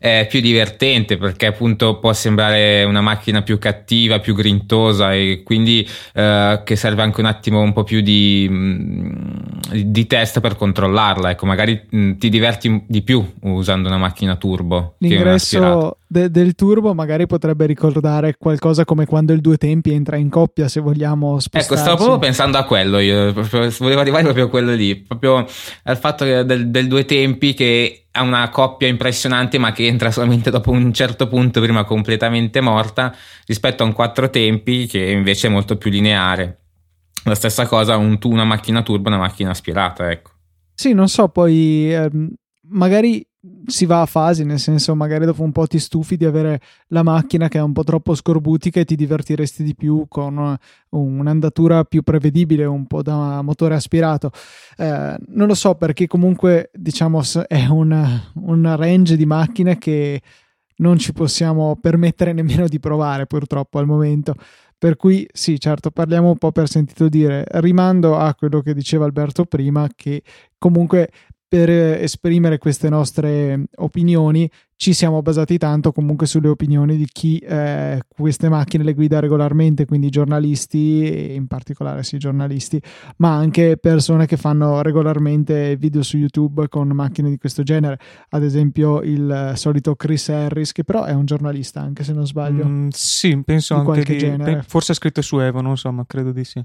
è 0.00 0.26
più 0.30 0.40
divertente 0.40 1.18
perché 1.18 1.44
appunto 1.44 1.98
può 1.98 2.14
sembrare 2.14 2.84
una 2.84 3.02
macchina 3.02 3.42
più 3.42 3.58
cattiva, 3.58 4.18
più 4.18 4.34
grintosa 4.34 5.12
e 5.12 5.42
quindi 5.44 5.86
eh, 6.14 6.62
che 6.64 6.74
serve 6.74 7.02
anche 7.02 7.20
un 7.20 7.26
attimo 7.26 7.60
un 7.60 7.74
po' 7.74 7.84
più 7.84 8.00
di, 8.00 8.48
mm, 8.50 9.20
di 9.82 10.06
test 10.06 10.40
per 10.40 10.56
controllarla. 10.56 11.32
Ecco, 11.32 11.44
magari 11.44 11.82
mh, 11.90 11.98
mm, 11.98 12.12
ti 12.16 12.30
diverti 12.30 12.82
di 12.88 13.02
più 13.02 13.22
usando 13.40 13.88
una 13.88 13.98
macchina 13.98 14.36
turbo. 14.36 14.94
L'ingresso, 15.00 15.98
de- 16.10 16.28
del 16.28 16.56
turbo 16.56 16.92
magari 16.92 17.26
potrebbe 17.26 17.66
ricordare 17.66 18.36
qualcosa 18.36 18.84
come 18.84 19.06
quando 19.06 19.32
il 19.32 19.40
due 19.40 19.56
tempi 19.56 19.92
entra 19.92 20.16
in 20.16 20.28
coppia, 20.28 20.66
se 20.66 20.80
vogliamo 20.80 21.38
spostarci. 21.38 21.72
Ecco, 21.72 21.76
stavo 21.80 21.96
proprio 21.96 22.18
pensando 22.18 22.58
a 22.58 22.64
quello 22.64 22.98
io, 22.98 23.32
volevo 23.32 24.00
arrivare 24.00 24.24
proprio 24.24 24.46
a 24.46 24.48
quello 24.48 24.74
lì, 24.74 24.96
proprio 24.96 25.46
al 25.84 25.96
fatto 25.96 26.24
del, 26.24 26.70
del 26.70 26.88
due 26.88 27.04
tempi 27.04 27.54
che 27.54 28.06
ha 28.10 28.22
una 28.22 28.48
coppia 28.48 28.88
impressionante 28.88 29.58
ma 29.58 29.70
che 29.70 29.86
entra 29.86 30.10
solamente 30.10 30.50
dopo 30.50 30.72
un 30.72 30.92
certo 30.92 31.28
punto, 31.28 31.60
prima 31.60 31.84
completamente 31.84 32.60
morta, 32.60 33.14
rispetto 33.46 33.84
a 33.84 33.86
un 33.86 33.92
quattro 33.92 34.28
tempi 34.30 34.86
che 34.86 34.98
invece 34.98 35.46
è 35.46 35.50
molto 35.50 35.76
più 35.76 35.92
lineare. 35.92 36.58
La 37.24 37.36
stessa 37.36 37.66
cosa 37.66 37.96
un, 37.96 38.18
una 38.24 38.44
macchina 38.44 38.82
turbo 38.82 39.10
e 39.10 39.12
una 39.12 39.22
macchina 39.22 39.50
aspirata, 39.50 40.10
ecco. 40.10 40.30
Sì, 40.74 40.92
non 40.92 41.08
so, 41.08 41.28
poi 41.28 41.94
ehm, 41.94 42.32
magari 42.70 43.24
si 43.66 43.86
va 43.86 44.02
a 44.02 44.06
fasi, 44.06 44.44
nel 44.44 44.58
senso 44.58 44.94
magari 44.94 45.24
dopo 45.24 45.42
un 45.42 45.52
po' 45.52 45.66
ti 45.66 45.78
stufi 45.78 46.16
di 46.16 46.26
avere 46.26 46.60
la 46.88 47.02
macchina 47.02 47.48
che 47.48 47.58
è 47.58 47.62
un 47.62 47.72
po' 47.72 47.84
troppo 47.84 48.14
scorbutica 48.14 48.80
e 48.80 48.84
ti 48.84 48.96
divertiresti 48.96 49.62
di 49.62 49.74
più 49.74 50.04
con 50.08 50.58
un'andatura 50.90 51.84
più 51.84 52.02
prevedibile, 52.02 52.66
un 52.66 52.86
po' 52.86 53.02
da 53.02 53.40
motore 53.40 53.74
aspirato. 53.74 54.30
Eh, 54.76 55.16
non 55.28 55.46
lo 55.46 55.54
so 55.54 55.74
perché 55.74 56.06
comunque 56.06 56.70
diciamo 56.74 57.22
è 57.46 57.66
un, 57.66 58.20
un 58.34 58.76
range 58.76 59.16
di 59.16 59.24
macchine 59.24 59.78
che 59.78 60.20
non 60.76 60.98
ci 60.98 61.12
possiamo 61.12 61.76
permettere 61.80 62.32
nemmeno 62.32 62.66
di 62.68 62.78
provare 62.78 63.26
purtroppo 63.26 63.78
al 63.78 63.86
momento. 63.86 64.34
Per 64.80 64.96
cui 64.96 65.28
sì, 65.30 65.60
certo, 65.60 65.90
parliamo 65.90 66.30
un 66.30 66.38
po' 66.38 66.52
per 66.52 66.66
sentito 66.66 67.10
dire. 67.10 67.44
Rimando 67.46 68.16
a 68.16 68.34
quello 68.34 68.62
che 68.62 68.72
diceva 68.72 69.04
Alberto 69.04 69.44
prima, 69.44 69.86
che 69.94 70.22
comunque 70.56 71.10
per 71.50 71.68
esprimere 71.68 72.58
queste 72.58 72.88
nostre 72.88 73.64
opinioni 73.78 74.48
ci 74.76 74.92
siamo 74.92 75.20
basati 75.20 75.58
tanto 75.58 75.90
comunque 75.90 76.28
sulle 76.28 76.46
opinioni 76.46 76.96
di 76.96 77.06
chi 77.10 77.38
eh, 77.38 78.00
queste 78.06 78.48
macchine 78.48 78.84
le 78.84 78.94
guida 78.94 79.18
regolarmente, 79.18 79.84
quindi 79.84 80.10
giornalisti, 80.10 81.10
e 81.10 81.34
in 81.34 81.48
particolare 81.48 82.04
sì 82.04 82.18
giornalisti, 82.18 82.80
ma 83.16 83.34
anche 83.34 83.78
persone 83.78 84.26
che 84.26 84.36
fanno 84.36 84.80
regolarmente 84.80 85.74
video 85.76 86.04
su 86.04 86.18
YouTube 86.18 86.68
con 86.68 86.86
macchine 86.90 87.28
di 87.28 87.36
questo 87.36 87.64
genere, 87.64 87.98
ad 88.28 88.44
esempio 88.44 89.02
il 89.02 89.54
solito 89.56 89.96
Chris 89.96 90.28
Harris, 90.28 90.70
che 90.70 90.84
però 90.84 91.02
è 91.02 91.14
un 91.14 91.24
giornalista 91.24 91.80
anche 91.80 92.04
se 92.04 92.12
non 92.12 92.26
sbaglio. 92.26 92.64
Mm, 92.64 92.88
sì, 92.92 93.42
penso 93.44 93.74
di 93.74 93.90
anche 93.90 94.12
di, 94.12 94.18
genere. 94.18 94.62
forse 94.62 94.92
ha 94.92 94.94
scritto 94.94 95.20
su 95.20 95.40
Evo, 95.40 95.60
non 95.60 95.76
so, 95.76 95.90
ma 95.90 96.04
credo 96.06 96.30
di 96.30 96.44
sì. 96.44 96.62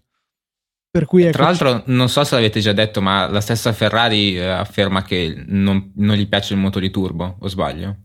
Ecco, 1.28 1.38
Tra 1.38 1.44
l'altro, 1.44 1.84
non 1.88 2.08
so 2.10 2.24
se 2.24 2.36
l'avete 2.36 2.60
già 2.60 2.72
detto, 2.72 3.02
ma 3.02 3.28
la 3.28 3.42
stessa 3.42 3.74
Ferrari 3.74 4.38
eh, 4.38 4.46
afferma 4.46 5.04
che 5.04 5.44
non, 5.48 5.92
non 5.96 6.16
gli 6.16 6.28
piace 6.28 6.54
il 6.54 6.60
motore 6.60 6.90
turbo, 6.90 7.38
o 7.40 7.48
sbaglio? 7.48 7.98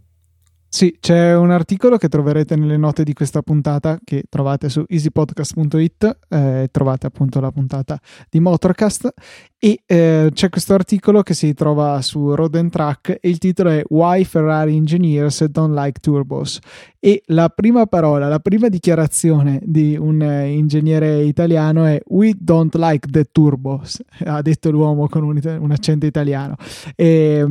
Sì, 0.73 0.97
c'è 1.01 1.35
un 1.35 1.51
articolo 1.51 1.97
che 1.97 2.09
troverete 2.09 2.55
nelle 2.55 2.77
note 2.77 3.03
di 3.03 3.13
questa 3.13 3.43
puntata 3.43 3.99
che 4.05 4.23
trovate 4.29 4.69
su 4.69 4.85
easypodcast.it, 4.87 6.19
eh, 6.29 6.69
trovate 6.71 7.09
appunto 7.09 7.41
la 7.41 7.51
puntata 7.51 7.99
di 8.31 8.39
Motorcast 8.39 9.13
e 9.59 9.83
eh, 9.85 10.31
c'è 10.33 10.49
questo 10.49 10.75
articolo 10.75 11.23
che 11.25 11.35
si 11.35 11.55
trova 11.55 12.01
su 12.03 12.37
Road 12.37 12.55
and 12.55 12.71
Track 12.71 13.19
e 13.21 13.29
il 13.29 13.39
titolo 13.39 13.71
è 13.71 13.83
Why 13.89 14.23
Ferrari 14.23 14.77
Engineers 14.77 15.45
Don't 15.47 15.75
Like 15.75 15.99
Turbos 15.99 16.61
e 17.01 17.21
la 17.27 17.49
prima 17.49 17.87
parola, 17.87 18.29
la 18.29 18.39
prima 18.39 18.69
dichiarazione 18.69 19.59
di 19.65 19.97
un 19.97 20.23
eh, 20.23 20.53
ingegnere 20.53 21.25
italiano 21.25 21.85
è 21.85 22.01
We 22.07 22.33
don't 22.39 22.77
like 22.77 23.09
the 23.11 23.25
turbos, 23.25 24.01
ha 24.25 24.41
detto 24.41 24.71
l'uomo 24.71 25.09
con 25.09 25.25
un, 25.25 25.41
un 25.43 25.71
accento 25.73 26.07
italiano. 26.07 26.55
E, 26.95 27.45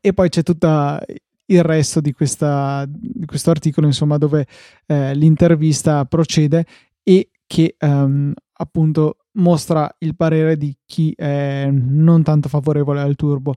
e 0.00 0.12
poi 0.14 0.28
c'è 0.28 0.42
tutta 0.42 1.02
il 1.46 1.62
resto 1.62 2.00
di, 2.00 2.12
questa, 2.12 2.84
di 2.88 3.26
questo 3.26 3.50
articolo, 3.50 3.86
insomma, 3.86 4.18
dove 4.18 4.46
eh, 4.86 5.14
l'intervista 5.14 6.04
procede 6.04 6.64
e 7.02 7.30
che 7.46 7.76
um, 7.80 8.32
appunto 8.52 9.16
mostra 9.32 9.92
il 9.98 10.16
parere 10.16 10.56
di 10.56 10.76
chi 10.86 11.12
è 11.14 11.68
non 11.70 12.22
tanto 12.22 12.48
favorevole 12.48 13.00
al 13.00 13.16
turbo. 13.16 13.54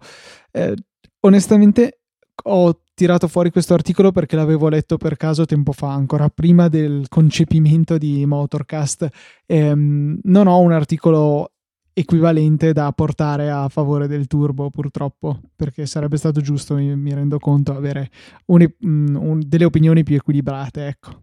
Eh, 0.52 0.76
onestamente 1.22 2.02
ho 2.44 2.82
tirato 2.94 3.28
fuori 3.28 3.52
questo 3.52 3.74
articolo 3.74 4.12
perché 4.12 4.36
l'avevo 4.36 4.70
letto 4.70 4.98
per 4.98 5.18
caso 5.18 5.46
tempo 5.46 5.72
fa, 5.72 5.94
ancora 5.94 6.30
prima 6.30 6.68
del 6.68 7.06
concepimento 7.10 7.98
di 7.98 8.26
Motorcast. 8.26 9.08
Eh, 9.46 9.74
non 9.76 10.48
ho 10.48 10.60
un 10.60 10.72
articolo 10.72 11.52
equivalente 12.00 12.74
da 12.74 12.92
portare 12.92 13.50
a 13.50 13.68
favore 13.70 14.08
del 14.08 14.28
turbo 14.28 14.70
purtroppo 14.70 15.40
perché 15.56 15.88
sarebbe 15.88 16.18
stato 16.18 16.42
giusto 16.42 16.76
mi, 16.76 16.96
mi 16.96 17.12
rendo 17.12 17.40
conto 17.40 17.76
avere 17.76 18.12
un, 18.46 18.64
mm, 18.86 19.16
un, 19.16 19.42
delle 19.44 19.66
opinioni 19.66 20.04
più 20.04 20.16
equilibrate 20.16 20.86
ecco. 20.86 21.22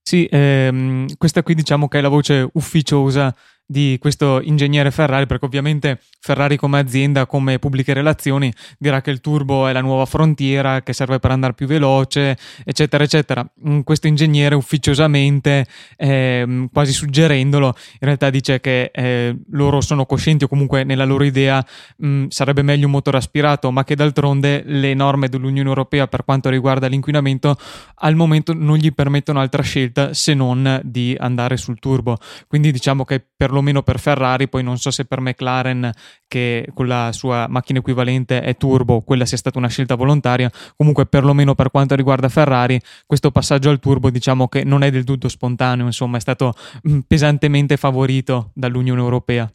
Sì 0.00 0.26
ehm, 0.30 1.16
questa 1.18 1.42
qui 1.42 1.54
diciamo 1.54 1.86
che 1.88 1.98
è 1.98 2.00
la 2.00 2.08
voce 2.08 2.48
ufficiosa 2.54 3.34
di 3.66 3.96
questo 4.00 4.40
ingegnere 4.40 4.90
Ferrari, 4.90 5.26
perché 5.26 5.44
ovviamente 5.44 6.00
Ferrari 6.20 6.56
come 6.56 6.78
azienda, 6.78 7.26
come 7.26 7.58
pubbliche 7.58 7.92
relazioni, 7.92 8.52
dirà 8.78 9.00
che 9.00 9.10
il 9.10 9.20
turbo 9.20 9.66
è 9.66 9.72
la 9.72 9.80
nuova 9.80 10.06
frontiera 10.06 10.82
che 10.82 10.92
serve 10.92 11.18
per 11.18 11.32
andare 11.32 11.54
più 11.54 11.66
veloce, 11.66 12.36
eccetera, 12.64 13.02
eccetera. 13.04 13.48
Mm, 13.68 13.80
questo 13.80 14.06
ingegnere 14.06 14.54
ufficiosamente, 14.54 15.66
eh, 15.96 16.68
quasi 16.72 16.92
suggerendolo, 16.92 17.66
in 17.66 17.98
realtà 18.00 18.30
dice 18.30 18.60
che 18.60 18.90
eh, 18.92 19.36
loro 19.50 19.80
sono 19.80 20.06
coscienti 20.06 20.44
o 20.44 20.48
comunque 20.48 20.84
nella 20.84 21.04
loro 21.04 21.24
idea 21.24 21.64
mh, 21.96 22.08
mm, 22.08 22.26
sarebbe 22.28 22.62
meglio 22.62 22.86
un 22.86 22.92
motore 22.92 23.18
aspirato, 23.18 23.70
ma 23.70 23.84
che 23.84 23.96
d'altronde 23.96 24.62
le 24.64 24.94
norme 24.94 25.28
dell'Unione 25.28 25.68
Europea 25.68 26.06
per 26.06 26.24
quanto 26.24 26.48
riguarda 26.48 26.86
l'inquinamento 26.86 27.56
al 27.96 28.14
momento 28.14 28.52
non 28.52 28.76
gli 28.76 28.92
permettono 28.92 29.40
altra 29.40 29.62
scelta 29.62 30.14
se 30.14 30.34
non 30.34 30.80
di 30.84 31.16
andare 31.18 31.56
sul 31.56 31.78
turbo. 31.78 32.16
Quindi 32.46 32.70
diciamo 32.70 33.04
che 33.04 33.24
per 33.36 33.50
perlomeno 33.56 33.82
per 33.82 33.98
Ferrari, 33.98 34.48
poi 34.48 34.62
non 34.62 34.76
so 34.76 34.90
se 34.90 35.06
per 35.06 35.20
McLaren 35.20 35.90
che 36.28 36.68
con 36.74 36.86
la 36.86 37.10
sua 37.12 37.46
macchina 37.48 37.78
equivalente 37.78 38.42
è 38.42 38.54
turbo, 38.56 39.00
quella 39.00 39.24
sia 39.24 39.38
stata 39.38 39.56
una 39.56 39.68
scelta 39.68 39.94
volontaria, 39.94 40.50
comunque 40.76 41.06
perlomeno 41.06 41.54
per 41.54 41.70
quanto 41.70 41.94
riguarda 41.94 42.28
Ferrari, 42.28 42.78
questo 43.06 43.30
passaggio 43.30 43.70
al 43.70 43.78
turbo 43.78 44.10
diciamo 44.10 44.48
che 44.48 44.62
non 44.62 44.82
è 44.82 44.90
del 44.90 45.04
tutto 45.04 45.28
spontaneo, 45.28 45.86
insomma 45.86 46.18
è 46.18 46.20
stato 46.20 46.52
mm, 46.86 47.00
pesantemente 47.06 47.78
favorito 47.78 48.50
dall'Unione 48.52 49.00
Europea. 49.00 49.50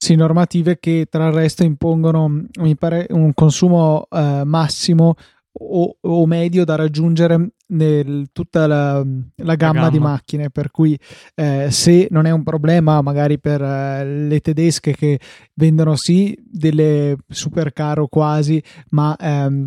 Sì, 0.00 0.14
normative 0.14 0.78
che 0.78 1.08
tra 1.10 1.26
il 1.26 1.34
resto 1.34 1.64
impongono, 1.64 2.44
mi 2.60 2.76
pare, 2.76 3.06
un 3.10 3.34
consumo 3.34 4.06
eh, 4.08 4.42
massimo 4.44 5.16
o, 5.60 5.96
o, 6.00 6.26
medio 6.26 6.64
da 6.64 6.76
raggiungere 6.76 7.50
nel 7.68 8.28
tutta 8.32 8.66
la, 8.66 8.94
la, 8.96 9.02
gamma 9.04 9.44
la, 9.44 9.56
gamma. 9.56 9.90
di 9.90 9.98
macchine 9.98 10.50
per 10.50 10.70
cui 10.70 10.98
eh, 11.34 11.68
se 11.70 12.08
non 12.10 12.26
è 12.26 12.30
un 12.30 12.42
problema 12.42 13.00
magari 13.02 13.38
per 13.38 13.62
eh, 13.62 14.04
le 14.04 14.40
tedesche 14.40 14.94
che 14.94 15.20
vendono 15.54 15.96
sì 15.96 16.36
delle 16.40 17.16
super 17.28 17.72
caro 17.72 18.06
quasi 18.06 18.62
ma 18.90 19.16
ehm, 19.16 19.66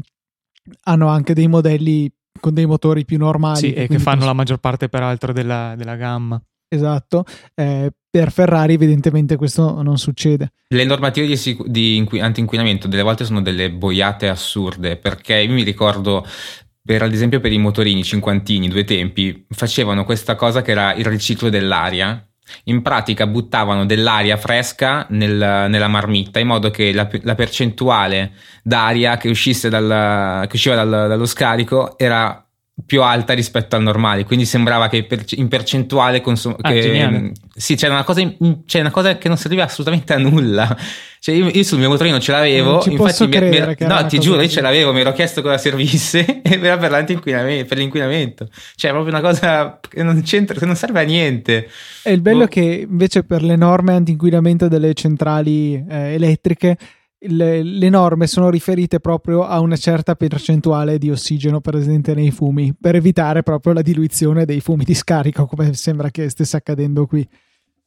hanno 0.84 1.08
anche 1.08 1.34
dei 1.34 1.48
modelli 1.48 2.12
con 2.40 2.54
dei 2.54 2.66
motori 2.66 3.06
più 3.06 3.18
normali 3.18 3.58
sì, 3.58 3.74
e 3.74 3.88
che 3.88 4.00
fanno 4.00 4.26
la 4.26 4.34
maggior 4.34 4.58
parte 4.58 4.90
peraltro 4.90 5.32
della, 5.32 5.76
della 5.78 5.96
gamma. 5.96 6.42
Esatto, 6.68 7.26
eh, 7.54 7.92
per 8.12 8.30
Ferrari 8.32 8.74
evidentemente 8.74 9.38
questo 9.38 9.82
non 9.82 9.98
succede. 9.98 10.52
Le 10.68 10.84
normative 10.84 11.26
di, 11.26 11.38
sic- 11.38 11.66
di 11.66 11.96
inqu- 11.96 12.22
anti-inquinamento 12.22 12.90
delle 12.90 13.04
volte 13.04 13.24
sono 13.24 13.42
delle 13.42 13.72
boiate 13.72 14.28
assurde 14.28 14.98
perché 14.98 15.38
io 15.38 15.54
mi 15.54 15.64
ricordo 15.64 16.28
per, 16.84 17.04
ad 17.04 17.14
esempio 17.14 17.40
per 17.40 17.54
i 17.54 17.58
motorini 17.58 18.04
cinquantini, 18.04 18.68
due 18.68 18.84
tempi, 18.84 19.46
facevano 19.50 20.04
questa 20.04 20.36
cosa 20.36 20.62
che 20.62 20.72
era 20.72 20.94
il 20.94 21.06
riciclo 21.06 21.50
dell'aria. 21.50 22.26
In 22.66 22.82
pratica 22.82 23.28
buttavano 23.28 23.86
dell'aria 23.86 24.36
fresca 24.36 25.06
nel, 25.12 25.38
nella 25.70 25.88
marmitta 25.88 26.40
in 26.40 26.48
modo 26.48 26.70
che 26.70 26.92
la, 26.92 27.08
la 27.22 27.36
percentuale 27.36 28.34
d'aria 28.62 29.16
che, 29.16 29.32
dal, 29.70 30.48
che 30.48 30.56
usciva 30.56 30.76
dal, 30.76 30.90
dallo 30.90 31.26
scarico 31.26 31.98
era 31.98 32.46
più 32.86 33.02
alta 33.02 33.34
rispetto 33.34 33.76
al 33.76 33.84
normale, 33.84 34.24
quindi 34.26 34.46
sembrava 34.46 34.88
che 34.88 35.08
in 35.32 35.48
percentuale 35.48 36.22
consum- 36.22 36.58
ah, 36.62 36.72
che, 36.72 37.32
sì, 37.56 37.76
c'era 37.76 37.94
una, 37.94 38.04
cosa 38.04 38.22
in, 38.22 38.64
c'era 38.66 38.84
una 38.84 38.94
cosa 38.94 39.18
che 39.18 39.28
non 39.28 39.38
serviva 39.38 39.64
assolutamente 39.64 40.14
a 40.14 40.18
nulla. 40.18 40.78
Cioè 41.20 41.36
io, 41.36 41.50
io 41.50 41.64
sul 41.64 41.78
mio 41.78 41.90
motorino 41.90 42.20
ce 42.20 42.32
l'avevo, 42.32 42.84
infatti 42.84 43.28
mi, 43.28 43.40
mi, 43.40 43.76
no, 43.80 44.06
ti 44.08 44.18
giuro, 44.20 44.42
io 44.42 44.48
ce 44.48 44.62
l'avevo, 44.62 44.92
mi 44.92 45.02
ero 45.02 45.14
chiesto 45.14 45.44
cosa 45.44 45.58
servisse 45.60 46.42
e 46.42 46.60
era 46.60 46.78
per, 46.78 46.90
l'antinquinamento, 46.90 47.66
per 47.66 47.78
l'inquinamento. 47.78 48.50
Cioè 48.76 48.90
è 48.90 48.94
proprio 48.94 49.14
una 49.16 49.22
cosa 49.22 49.80
che 49.88 50.02
non 50.02 50.20
c'entra, 50.24 50.58
che 50.58 50.66
non 50.66 50.76
serve 50.76 51.02
a 51.02 51.04
niente. 51.04 51.70
E 52.02 52.12
il 52.12 52.22
bello 52.22 52.46
è 52.46 52.48
che 52.48 52.86
invece 52.90 53.24
per 53.24 53.44
le 53.44 53.56
norme 53.56 53.94
antinquinamento 53.94 54.68
delle 54.68 54.94
centrali 54.96 55.76
eh, 55.88 56.14
elettriche 56.14 56.78
le, 57.24 57.62
le, 57.62 57.90
norme 57.90 58.26
sono 58.28 58.50
riferite 58.50 59.00
proprio 59.00 59.44
a 59.46 59.60
una 59.60 59.76
certa 59.76 60.16
percentuale 60.16 60.98
di 60.98 61.12
ossigeno 61.12 61.62
presente 61.62 62.14
nei 62.14 62.32
fumi 62.32 62.74
per 62.80 62.96
evitare 62.96 63.44
proprio 63.44 63.74
la 63.74 63.82
diluizione 63.82 64.46
dei 64.46 64.60
fumi 64.60 64.84
di 64.84 64.96
scarico 64.96 65.46
come 65.46 65.74
sembra 65.74 66.10
che 66.10 66.30
stesse 66.30 66.58
accadendo 66.58 67.06
qui. 67.06 67.28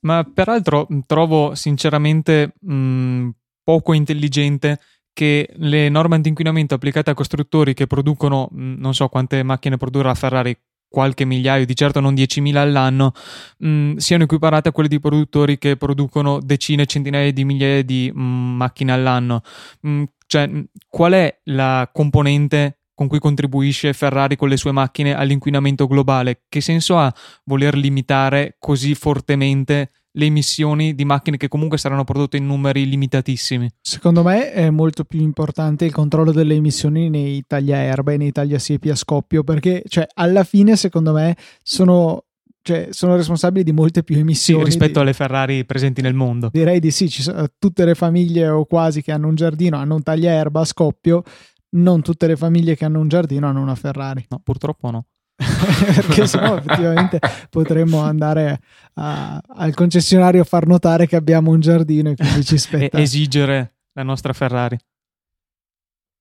Ma 0.01 0.23
peraltro 0.23 0.87
trovo 1.07 1.55
sinceramente 1.55 2.55
mh, 2.61 3.29
poco 3.65 3.93
intelligente 3.93 4.79
che 5.13 5.49
le 5.57 5.89
norme 5.89 6.17
antinquinamento 6.17 6.75
applicate 6.75 7.11
a 7.11 7.15
costruttori 7.15 7.73
che 7.73 7.87
producono, 7.87 8.51
mm, 8.53 8.75
non 8.79 8.95
so 8.95 9.09
quante 9.09 9.43
macchine 9.43 9.77
produrrà 9.77 10.15
Ferrari, 10.15 10.57
qualche 10.95 11.25
migliaio, 11.25 11.67
di 11.67 11.75
certo 11.75 11.99
non 11.99 12.15
10.000 12.15 12.61
all'anno, 12.61 13.13
mh, 13.59 13.69
mm, 13.69 13.97
siano 13.97 14.23
equiparate 14.23 14.69
a 14.69 14.73
quelle 14.73 14.89
di 14.89 15.01
produttori 15.01 15.59
che 15.59 15.77
producono 15.77 16.39
decine, 16.41 16.87
centinaia 16.87 17.33
di 17.33 17.45
migliaia 17.45 17.83
di 17.83 18.13
mh, 18.15 18.23
mm, 18.23 18.57
macchine 18.57 18.93
all'anno. 18.93 19.43
Mh, 19.81 20.05
cioè, 20.29 20.49
qual 20.89 21.13
è 21.15 21.41
la 21.47 21.91
componente 21.93 22.79
con 22.95 23.09
cui 23.09 23.19
contribuisce 23.19 23.93
Ferrari 23.93 24.37
con 24.37 24.49
le 24.49 24.57
sue 24.57 24.71
macchine 24.71 25.17
all'inquinamento 25.17 25.89
globale? 25.89 26.45
Che 26.49 26.61
senso 26.61 26.97
ha 26.97 27.13
voler 27.47 27.75
limitare 27.75 28.55
così 28.61 28.95
fortemente 28.95 29.91
le 30.17 30.27
emissioni 30.27 30.95
di 30.95 31.05
macchine 31.05 31.37
che 31.37 31.49
comunque 31.49 31.77
saranno 31.77 32.05
prodotte 32.05 32.37
in 32.37 32.47
numeri 32.47 32.89
limitatissimi. 32.89 33.69
Secondo 33.81 34.23
me 34.23 34.53
è 34.53 34.71
molto 34.71 35.05
più 35.05 35.21
importante 35.21 35.85
il 35.85 35.93
controllo 35.93 36.31
delle 36.31 36.55
emissioni 36.55 37.11
nei 37.11 37.43
tagliaerba 37.47 38.13
e 38.13 38.17
nei 38.17 38.31
tagliasiepi 38.31 38.91
a 38.91 38.95
scoppio, 38.95 39.43
perché 39.43 39.83
cioè, 39.89 40.07
alla 40.15 40.45
fine, 40.45 40.77
secondo 40.77 41.13
me, 41.13 41.37
sono, 41.65 42.27
cioè, 42.63 42.89
sono 42.91 43.17
responsabili 43.17 43.65
di 43.65 43.73
molte 43.73 44.05
più 44.05 44.17
emissioni. 44.17 44.61
Sì, 44.61 44.71
rispetto 44.71 44.93
di... 44.93 44.99
alle 45.01 45.15
Ferrari 45.15 45.65
presenti 45.65 46.01
nel 46.01 46.15
mondo. 46.15 46.49
Direi 46.53 46.79
di 46.79 46.93
sì, 46.93 47.11
tutte 47.59 47.85
le 47.85 47.97
famiglie 47.97 48.49
o 48.49 48.67
quasi 48.67 49.03
che 49.03 49.11
hanno 49.11 49.27
un 49.27 49.35
giardino 49.35 49.79
hanno 49.79 49.97
un 49.97 50.03
tagliaerba 50.03 50.61
a 50.61 50.65
scoppio, 50.65 51.23
non 51.71 52.03
tutte 52.03 52.29
le 52.29 52.37
famiglie 52.37 52.77
che 52.77 52.85
hanno 52.85 53.01
un 53.01 53.09
giardino 53.09 53.49
hanno 53.49 53.61
una 53.61 53.75
Ferrari. 53.75 54.25
No, 54.29 54.41
purtroppo 54.45 54.93
no. 54.93 55.07
perché 55.95 56.27
sennò 56.27 56.57
effettivamente 56.57 57.19
potremmo 57.51 58.01
andare 58.01 58.61
a, 58.95 59.41
al 59.47 59.75
concessionario 59.75 60.43
a 60.43 60.45
far 60.45 60.67
notare 60.67 61.07
che 61.07 61.17
abbiamo 61.17 61.51
un 61.51 61.61
giardino 61.61 62.11
e 62.11 62.15
quindi 62.15 62.45
ci 62.45 62.59
spetta. 62.59 62.99
Esigere 62.99 63.75
la 63.93 64.03
nostra 64.03 64.33
Ferrari. 64.33 64.79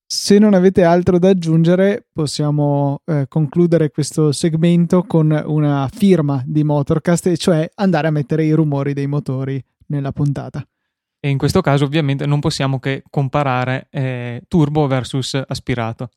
Se 0.06 0.38
non 0.38 0.54
avete 0.54 0.84
altro 0.84 1.18
da 1.18 1.30
aggiungere, 1.30 2.06
possiamo 2.12 3.02
eh, 3.06 3.26
concludere 3.28 3.90
questo 3.90 4.32
segmento 4.32 5.04
con 5.04 5.32
una 5.48 5.90
firma 5.92 6.44
di 6.46 6.64
Motorcast, 6.64 7.28
e 7.28 7.38
cioè 7.38 7.68
andare 7.76 8.08
a 8.08 8.12
mettere 8.12 8.46
i 8.46 8.52
rumori 8.52 8.94
dei 8.94 9.08
motori 9.08 9.64
nella 9.88 10.12
puntata. 10.12 10.64
E 11.20 11.30
in 11.30 11.38
questo 11.38 11.62
caso, 11.62 11.86
ovviamente, 11.86 12.28
non 12.28 12.42
possiamo 12.42 12.80
che 12.80 13.02
comparare 13.10 13.88
eh, 13.90 14.44
turbo 14.48 14.86
versus 14.86 15.42
aspirato. 15.48 16.10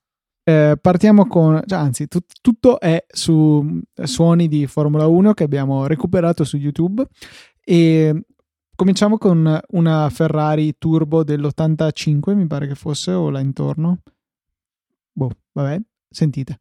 Eh, 0.48 0.78
partiamo 0.80 1.26
con, 1.26 1.60
cioè, 1.66 1.76
anzi, 1.80 2.06
tut, 2.06 2.34
tutto 2.40 2.78
è 2.78 3.04
su 3.08 3.80
suoni 4.00 4.46
di 4.46 4.68
Formula 4.68 5.08
1 5.08 5.34
che 5.34 5.42
abbiamo 5.42 5.88
recuperato 5.88 6.44
su 6.44 6.56
YouTube 6.56 7.04
e 7.64 8.26
cominciamo 8.76 9.18
con 9.18 9.60
una 9.70 10.08
Ferrari 10.08 10.78
Turbo 10.78 11.24
dell'85, 11.24 12.36
mi 12.36 12.46
pare 12.46 12.68
che 12.68 12.76
fosse, 12.76 13.10
o 13.10 13.28
là 13.28 13.40
intorno. 13.40 14.02
Boh, 15.10 15.30
vabbè, 15.50 15.80
sentite. 16.08 16.58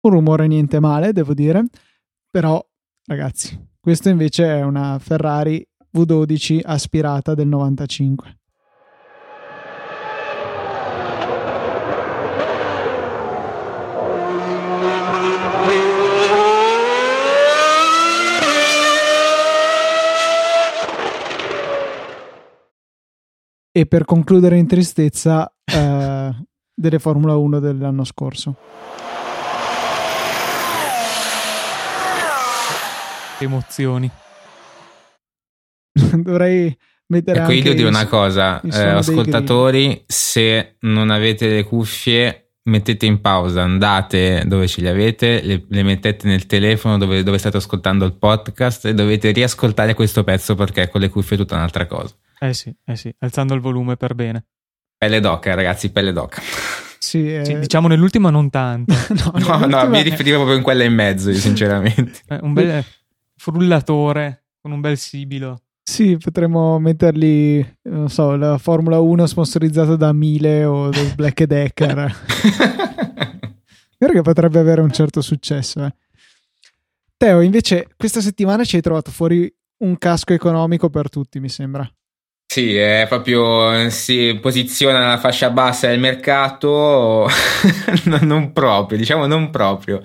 Un 0.00 0.10
rumore 0.10 0.48
niente 0.48 0.80
male, 0.80 1.12
devo 1.12 1.34
dire, 1.34 1.64
però 2.28 2.60
ragazzi, 3.06 3.74
questa 3.86 4.10
invece 4.10 4.44
è 4.46 4.62
una 4.62 4.98
Ferrari 4.98 5.64
V12 5.96 6.58
aspirata 6.60 7.34
del 7.34 7.46
95. 7.46 8.36
E 23.70 23.86
per 23.86 24.04
concludere 24.04 24.58
in 24.58 24.66
tristezza 24.66 25.48
eh, 25.64 26.34
delle 26.74 26.98
Formula 26.98 27.36
1 27.36 27.60
dell'anno 27.60 28.02
scorso. 28.02 28.56
Emozioni. 33.38 34.10
Dovrei 35.92 36.76
mettere 37.08 37.40
ecco, 37.40 37.52
io 37.52 37.62
devo 37.62 37.74
dire 37.74 37.88
una 37.88 38.06
cosa, 38.06 38.60
eh, 38.60 38.88
ascoltatori, 38.88 40.04
se 40.06 40.76
non 40.80 41.10
avete 41.10 41.48
le 41.48 41.64
cuffie 41.64 42.46
mettete 42.66 43.06
in 43.06 43.20
pausa, 43.20 43.62
andate 43.62 44.42
dove 44.46 44.66
ce 44.66 44.80
le 44.80 44.88
avete, 44.88 45.40
le, 45.42 45.64
le 45.68 45.82
mettete 45.82 46.26
nel 46.26 46.46
telefono 46.46 46.98
dove, 46.98 47.22
dove, 47.22 47.38
state 47.38 47.56
ascoltando 47.58 48.04
il 48.04 48.14
podcast 48.14 48.86
e 48.86 48.94
dovete 48.94 49.30
riascoltare 49.30 49.94
questo 49.94 50.24
pezzo 50.24 50.54
perché 50.54 50.88
con 50.88 51.00
le 51.00 51.08
cuffie 51.08 51.36
è 51.36 51.38
tutta 51.38 51.54
un'altra 51.54 51.86
cosa. 51.86 52.14
Eh 52.38 52.52
sì, 52.54 52.74
eh 52.84 52.96
sì, 52.96 53.14
alzando 53.20 53.54
il 53.54 53.60
volume 53.60 53.96
per 53.96 54.14
bene. 54.14 54.46
Pelle 54.98 55.20
d'oca, 55.20 55.54
ragazzi, 55.54 55.90
pelle 55.90 56.12
d'oca. 56.12 56.42
Sì, 56.98 57.34
eh... 57.34 57.44
sì, 57.44 57.58
diciamo 57.58 57.86
nell'ultima 57.86 58.30
non 58.30 58.50
tanto. 58.50 58.94
no, 59.32 59.58
no, 59.58 59.66
no, 59.66 59.88
mi 59.88 60.02
riferivo 60.02 60.36
proprio 60.38 60.56
in 60.56 60.62
quella 60.62 60.84
in 60.84 60.94
mezzo, 60.94 61.30
io, 61.30 61.36
sinceramente. 61.36 62.20
Eh, 62.28 62.38
un 62.42 62.52
bel 62.52 62.84
frullatore 63.36 64.46
con 64.60 64.72
un 64.72 64.80
bel 64.80 64.98
sibilo. 64.98 65.60
Sì, 65.88 66.16
potremmo 66.16 66.80
metterli, 66.80 67.78
non 67.82 68.08
so, 68.08 68.34
la 68.34 68.58
Formula 68.58 68.98
1 68.98 69.26
sponsorizzata 69.26 69.94
da 69.94 70.12
Mile 70.12 70.64
o 70.64 70.88
da 70.88 71.00
Black 71.14 71.44
Decker. 71.46 72.16
Vero 73.98 74.12
che 74.12 74.22
potrebbe 74.22 74.58
avere 74.58 74.80
un 74.80 74.90
certo 74.90 75.20
successo. 75.20 75.84
Eh. 75.84 75.94
Teo, 77.16 77.40
invece, 77.40 77.86
questa 77.96 78.20
settimana 78.20 78.64
ci 78.64 78.76
hai 78.76 78.82
trovato 78.82 79.12
fuori 79.12 79.50
un 79.78 79.96
casco 79.96 80.32
economico 80.32 80.90
per 80.90 81.08
tutti, 81.08 81.38
mi 81.38 81.48
sembra. 81.48 81.88
Sì, 82.46 82.74
è 82.76 83.06
proprio 83.08 83.88
si 83.90 84.38
posiziona 84.40 85.08
la 85.08 85.18
fascia 85.18 85.50
bassa 85.50 85.86
del 85.86 86.00
mercato, 86.00 87.28
non 88.22 88.52
proprio, 88.52 88.98
diciamo 88.98 89.26
non 89.26 89.50
proprio 89.50 90.02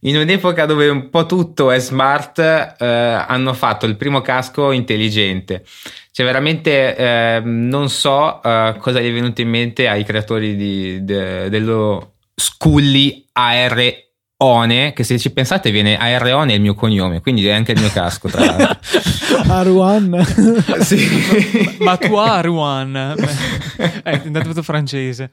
in 0.00 0.16
un'epoca 0.16 0.66
dove 0.66 0.88
un 0.88 1.10
po' 1.10 1.26
tutto 1.26 1.70
è 1.70 1.78
smart, 1.78 2.38
eh, 2.38 2.86
hanno 2.86 3.52
fatto 3.52 3.86
il 3.86 3.96
primo 3.96 4.20
casco 4.20 4.72
intelligente. 4.72 5.64
Cioè, 6.10 6.26
veramente 6.26 6.96
eh, 6.96 7.40
non 7.44 7.88
so 7.88 8.42
eh, 8.42 8.74
cosa 8.78 9.00
gli 9.00 9.08
è 9.08 9.12
venuto 9.12 9.40
in 9.40 9.48
mente 9.48 9.88
ai 9.88 10.04
creatori 10.04 10.56
di, 10.56 11.04
de, 11.04 11.48
dello 11.48 12.14
Scully 12.34 13.26
AR 13.32 14.08
One, 14.42 14.94
che 14.94 15.04
se 15.04 15.18
ci 15.18 15.30
pensate 15.32 15.70
viene 15.70 15.98
Aereone 15.98 16.52
è 16.52 16.54
il 16.54 16.62
mio 16.62 16.74
cognome, 16.74 17.20
quindi 17.20 17.46
è 17.46 17.52
anche 17.52 17.72
il 17.72 17.80
mio 17.80 17.90
casco 17.90 18.28
tra 18.28 18.44
l'altro. 18.44 18.78
Aruan. 19.52 20.24
sì. 20.80 21.76
Ma 21.80 21.96
tu 21.98 22.14
Aruan. 22.14 23.14
È 24.02 24.16
diventato 24.16 24.48
tutto 24.48 24.62
francese. 24.62 25.30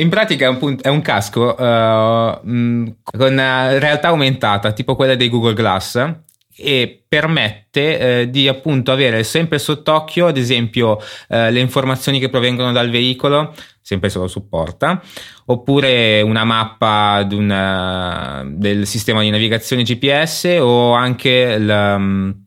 In 0.00 0.08
pratica 0.08 0.46
è 0.46 0.48
un, 0.48 0.78
è 0.80 0.88
un 0.88 1.00
casco 1.00 1.56
uh, 1.58 2.48
mh, 2.48 2.96
con 3.02 3.34
realtà 3.34 4.08
aumentata, 4.08 4.72
tipo 4.72 4.94
quella 4.94 5.16
dei 5.16 5.28
Google 5.28 5.54
Glass, 5.54 6.14
e 6.56 7.04
permette 7.08 7.98
eh, 7.98 8.30
di 8.30 8.48
appunto 8.48 8.90
avere 8.92 9.22
sempre 9.22 9.58
sott'occhio, 9.58 10.26
ad 10.26 10.36
esempio, 10.36 10.98
eh, 11.28 11.50
le 11.50 11.60
informazioni 11.60 12.18
che 12.18 12.28
provengono 12.28 12.72
dal 12.72 12.90
veicolo, 12.90 13.54
sempre 13.80 14.08
se 14.08 14.18
lo 14.18 14.26
supporta, 14.26 15.00
oppure 15.46 16.20
una 16.20 16.44
mappa 16.44 17.26
una, 17.30 18.44
del 18.46 18.86
sistema 18.86 19.22
di 19.22 19.30
navigazione 19.30 19.82
GPS 19.82 20.58
o 20.60 20.92
anche 20.92 21.56
il 21.58 22.46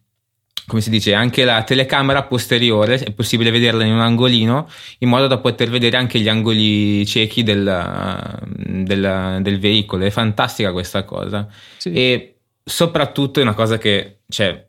come 0.67 0.82
si 0.82 0.89
dice, 0.89 1.13
anche 1.13 1.43
la 1.43 1.63
telecamera 1.63 2.24
posteriore, 2.24 3.00
è 3.00 3.12
possibile 3.12 3.52
vederla 3.52 3.84
in 3.84 3.93
un 3.93 4.02
angolino, 4.02 4.69
in 5.00 5.10
modo 5.10 5.28
da 5.28 5.38
poter 5.39 5.69
vedere 5.69 5.97
anche 5.97 6.19
gli 6.19 6.30
angoli 6.30 7.06
ciechi 7.06 7.43
del, 7.43 8.39
del, 8.56 9.39
del 9.41 9.60
veicolo. 9.60 10.06
È 10.06 10.10
fantastica 10.10 10.71
questa 10.71 11.04
cosa. 11.04 11.47
Sì. 11.78 11.91
E 11.91 12.36
soprattutto 12.63 13.39
è 13.39 13.43
una 13.43 13.54
cosa 13.54 13.78
che, 13.78 14.19
cioè, 14.30 14.67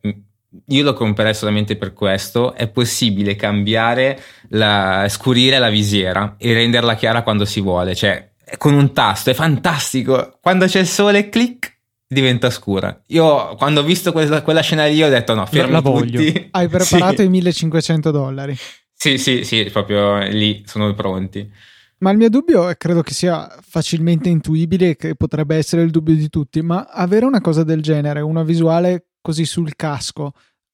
io 0.66 0.82
lo 0.82 0.92
comprerei 0.92 1.34
solamente 1.34 1.76
per 1.76 1.92
questo, 1.92 2.54
è 2.54 2.68
possibile 2.68 3.36
cambiare, 3.36 4.20
la, 4.48 5.06
scurire 5.08 5.58
la 5.58 5.70
visiera 5.70 6.34
e 6.38 6.52
renderla 6.52 6.94
chiara 6.94 7.22
quando 7.22 7.44
si 7.44 7.60
vuole, 7.60 7.94
cioè 7.94 8.30
con 8.58 8.74
un 8.74 8.92
tasto, 8.92 9.30
è 9.30 9.34
fantastico. 9.34 10.38
Quando 10.40 10.66
c'è 10.66 10.80
il 10.80 10.86
sole, 10.86 11.28
clic, 11.28 11.71
diventa 12.12 12.50
scura. 12.50 13.02
Io 13.08 13.54
quando 13.56 13.80
ho 13.80 13.84
visto 13.84 14.12
quella, 14.12 14.42
quella 14.42 14.60
scena 14.60 14.86
lì 14.86 15.02
ho 15.02 15.08
detto 15.08 15.34
no, 15.34 15.46
fermi 15.46 15.72
la 15.72 15.80
voglio. 15.80 16.20
tutti. 16.20 16.48
Hai 16.50 16.68
preparato 16.68 17.16
sì. 17.16 17.24
i 17.24 17.28
1500 17.28 18.10
dollari. 18.10 18.56
Sì, 18.94 19.18
sì, 19.18 19.44
sì, 19.44 19.64
proprio 19.72 20.18
lì 20.28 20.62
sono 20.66 20.92
pronti. 20.94 21.50
Ma 21.98 22.10
il 22.10 22.16
mio 22.16 22.28
dubbio 22.28 22.68
è, 22.68 22.76
credo 22.76 23.02
che 23.02 23.14
sia 23.14 23.48
facilmente 23.60 24.28
intuibile, 24.28 24.96
che 24.96 25.14
potrebbe 25.14 25.56
essere 25.56 25.82
il 25.82 25.90
dubbio 25.90 26.14
di 26.14 26.28
tutti, 26.28 26.60
ma 26.60 26.84
avere 26.84 27.24
una 27.24 27.40
cosa 27.40 27.62
del 27.62 27.80
genere, 27.80 28.20
una 28.20 28.42
visuale 28.42 29.06
così 29.20 29.44
sul 29.44 29.76
casco, 29.76 30.32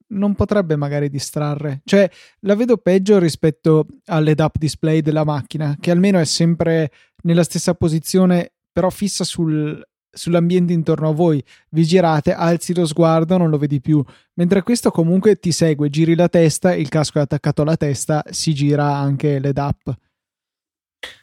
non 0.09 0.35
potrebbe 0.35 0.77
magari 0.77 1.11
distrarre. 1.11 1.83
Cioè, 1.85 2.11
la 2.41 2.55
vedo 2.55 2.79
peggio 2.79 3.19
rispetto 3.19 3.87
all'head-up 4.07 4.57
display 4.57 5.03
della 5.03 5.25
macchina, 5.25 5.77
che 5.79 5.91
almeno 5.91 6.19
è 6.19 6.25
sempre 6.25 6.91
nella 7.25 7.45
stessa 7.45 7.75
posizione, 7.75 8.53
però 8.73 8.89
fissa 8.89 9.25
sul, 9.25 9.83
sull'ambiente 10.19 10.73
intorno 10.73 11.09
a 11.09 11.13
voi, 11.13 11.43
vi 11.71 11.85
girate, 11.85 12.33
alzi 12.33 12.75
lo 12.75 12.85
sguardo, 12.85 13.39
non 13.39 13.49
lo 13.49 13.57
vedi 13.57 13.81
più, 13.81 14.05
mentre 14.35 14.63
questo 14.63 14.91
comunque 14.91 15.37
ti 15.37 15.53
segue, 15.53 15.89
giri 15.89 16.15
la 16.15 16.29
testa, 16.29 16.75
il 16.75 16.89
casco 16.89 17.19
è 17.19 17.23
attaccato 17.23 17.63
alla 17.63 17.77
testa, 17.77 18.25
si 18.31 18.53
gira 18.53 18.97
anche 18.97 19.39
l'ed 19.39 19.57
up. 19.57 19.97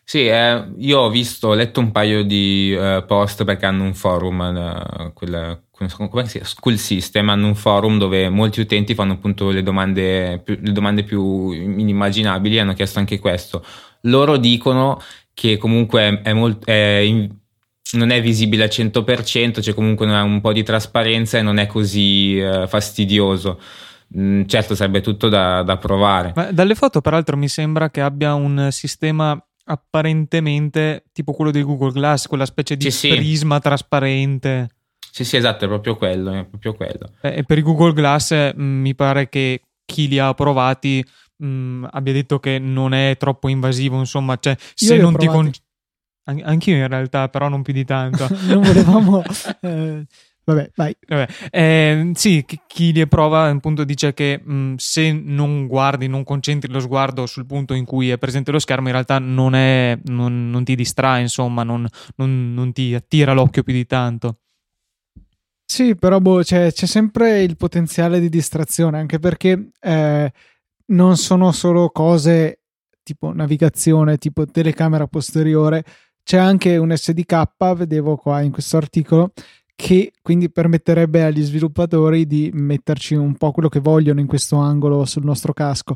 Sì, 0.03 0.27
eh, 0.27 0.71
io 0.77 0.99
ho 0.99 1.09
visto, 1.09 1.49
ho 1.49 1.53
letto 1.53 1.79
un 1.79 1.91
paio 1.91 2.23
di 2.23 2.73
uh, 2.77 3.03
post 3.05 3.43
perché 3.43 3.65
hanno 3.65 3.83
un 3.83 3.93
forum, 3.93 4.39
uh, 4.39 5.13
quel, 5.13 5.63
come 5.71 5.89
si 5.89 5.95
chiama? 5.95 6.45
School 6.45 6.77
System, 6.77 7.29
hanno 7.29 7.47
un 7.47 7.55
forum 7.55 7.97
dove 7.97 8.29
molti 8.29 8.61
utenti 8.61 8.93
fanno 8.93 9.13
appunto 9.13 9.49
le 9.49 9.63
domande, 9.63 10.39
più, 10.43 10.57
le 10.61 10.71
domande 10.71 11.03
più 11.03 11.51
inimmaginabili 11.51 12.59
hanno 12.59 12.73
chiesto 12.73 12.99
anche 12.99 13.19
questo. 13.19 13.65
Loro 14.01 14.37
dicono 14.37 15.01
che 15.33 15.57
comunque 15.57 16.21
è 16.21 16.33
molto, 16.33 16.67
è 16.67 16.99
non 17.95 18.11
è 18.11 18.21
visibile 18.21 18.63
al 18.63 18.69
100%, 18.69 19.59
c'è 19.59 19.73
comunque 19.73 20.05
un 20.05 20.41
po' 20.41 20.53
di 20.53 20.63
trasparenza 20.63 21.37
e 21.37 21.41
non 21.41 21.57
è 21.57 21.67
così 21.67 22.37
uh, 22.37 22.67
fastidioso. 22.67 23.59
Mm, 24.17 24.43
certo, 24.45 24.75
sarebbe 24.75 25.01
tutto 25.01 25.29
da, 25.29 25.63
da 25.63 25.77
provare. 25.77 26.33
Ma 26.35 26.51
dalle 26.51 26.75
foto, 26.75 27.01
peraltro, 27.01 27.37
mi 27.37 27.47
sembra 27.47 27.89
che 27.89 28.01
abbia 28.01 28.33
un 28.33 28.69
sistema 28.71 29.37
apparentemente 29.65 31.05
tipo 31.11 31.33
quello 31.33 31.51
di 31.51 31.63
Google 31.63 31.91
Glass, 31.91 32.27
quella 32.27 32.45
specie 32.45 32.77
di 32.77 32.91
sì, 32.91 33.09
prisma 33.09 33.55
sì. 33.55 33.61
trasparente. 33.61 34.69
Sì, 35.11 35.23
sì, 35.23 35.37
esatto, 35.37 35.65
è 35.65 35.67
proprio 35.67 35.95
quello. 35.95 36.33
È 36.33 36.45
proprio 36.45 36.73
quello. 36.73 37.11
E 37.21 37.43
per 37.43 37.57
i 37.57 37.61
Google 37.61 37.93
Glass 37.93 38.31
mh, 38.31 38.61
mm, 38.61 38.81
mi 38.81 38.95
pare 38.95 39.29
che 39.29 39.61
chi 39.85 40.07
li 40.07 40.19
ha 40.19 40.33
provati 40.33 41.03
mh, 41.37 41.47
mm, 41.47 41.85
abbia 41.91 42.13
detto 42.13 42.39
che 42.39 42.59
non 42.59 42.93
è 42.93 43.15
troppo 43.17 43.47
invasivo, 43.47 43.97
insomma, 43.97 44.37
cioè 44.39 44.55
se 44.73 44.97
non 44.97 45.15
ti 45.15 45.27
con... 46.25 46.41
Anch'io 46.43 46.75
in 46.75 46.87
realtà, 46.87 47.29
però 47.29 47.47
non 47.47 47.61
più 47.61 47.73
di 47.73 47.85
tanto. 47.85 48.27
non 48.47 48.61
volevamo... 48.61 49.23
Eh, 49.61 50.05
Vabbè, 50.45 50.71
vai. 50.75 50.95
Vabbè. 51.07 51.27
Eh, 51.49 52.11
sì, 52.13 52.45
chi 52.67 52.93
li 52.93 53.07
prova 53.07 53.49
appunto 53.49 53.83
dice 53.83 54.13
che 54.13 54.39
mh, 54.39 54.75
se 54.77 55.11
non 55.11 55.65
guardi, 55.65 56.07
non 56.07 56.23
concentri 56.23 56.71
lo 56.71 56.79
sguardo 56.79 57.25
sul 57.25 57.47
punto 57.47 57.73
in 57.73 57.83
cui 57.83 58.11
è 58.11 58.19
presente 58.19 58.51
lo 58.51 58.59
schermo, 58.59 58.85
in 58.85 58.93
realtà 58.93 59.17
non, 59.17 59.55
è, 59.55 59.97
non, 60.03 60.51
non 60.51 60.63
ti 60.63 60.75
distrae, 60.75 61.21
insomma, 61.21 61.63
non, 61.63 61.87
non, 62.17 62.71
ti 62.73 62.93
attira 62.93 63.33
l'occhio 63.33 63.63
più 63.63 63.73
di 63.73 63.87
tanto. 63.87 64.37
Sì, 65.65 65.95
però 65.95 66.19
boh, 66.19 66.43
c'è, 66.43 66.71
c'è, 66.71 66.85
sempre 66.85 67.41
il 67.41 67.57
potenziale 67.57 68.19
di 68.19 68.29
distrazione, 68.29 68.99
anche 68.99 69.17
perché 69.17 69.71
eh, 69.79 70.31
non 70.87 71.17
sono 71.17 71.51
solo 71.53 71.89
cose 71.89 72.59
tipo 73.01 73.33
navigazione, 73.33 74.17
tipo 74.17 74.45
telecamera 74.45 75.07
posteriore, 75.07 75.83
c'è 76.25 76.37
anche 76.37 76.75
un 76.77 76.91
SDK, 76.91 77.75
vedevo 77.75 78.17
qua 78.17 78.41
in 78.41 78.51
questo 78.51 78.77
articolo, 78.77 79.31
che 79.75 80.11
quindi 80.23 80.49
permetterebbe 80.49 81.23
agli 81.23 81.43
sviluppatori 81.43 82.25
di 82.25 82.49
metterci 82.51 83.13
un 83.13 83.35
po' 83.35 83.51
quello 83.51 83.69
che 83.69 83.79
vogliono 83.79 84.19
in 84.19 84.25
questo 84.25 84.55
angolo 84.55 85.05
sul 85.05 85.23
nostro 85.23 85.53
casco. 85.53 85.95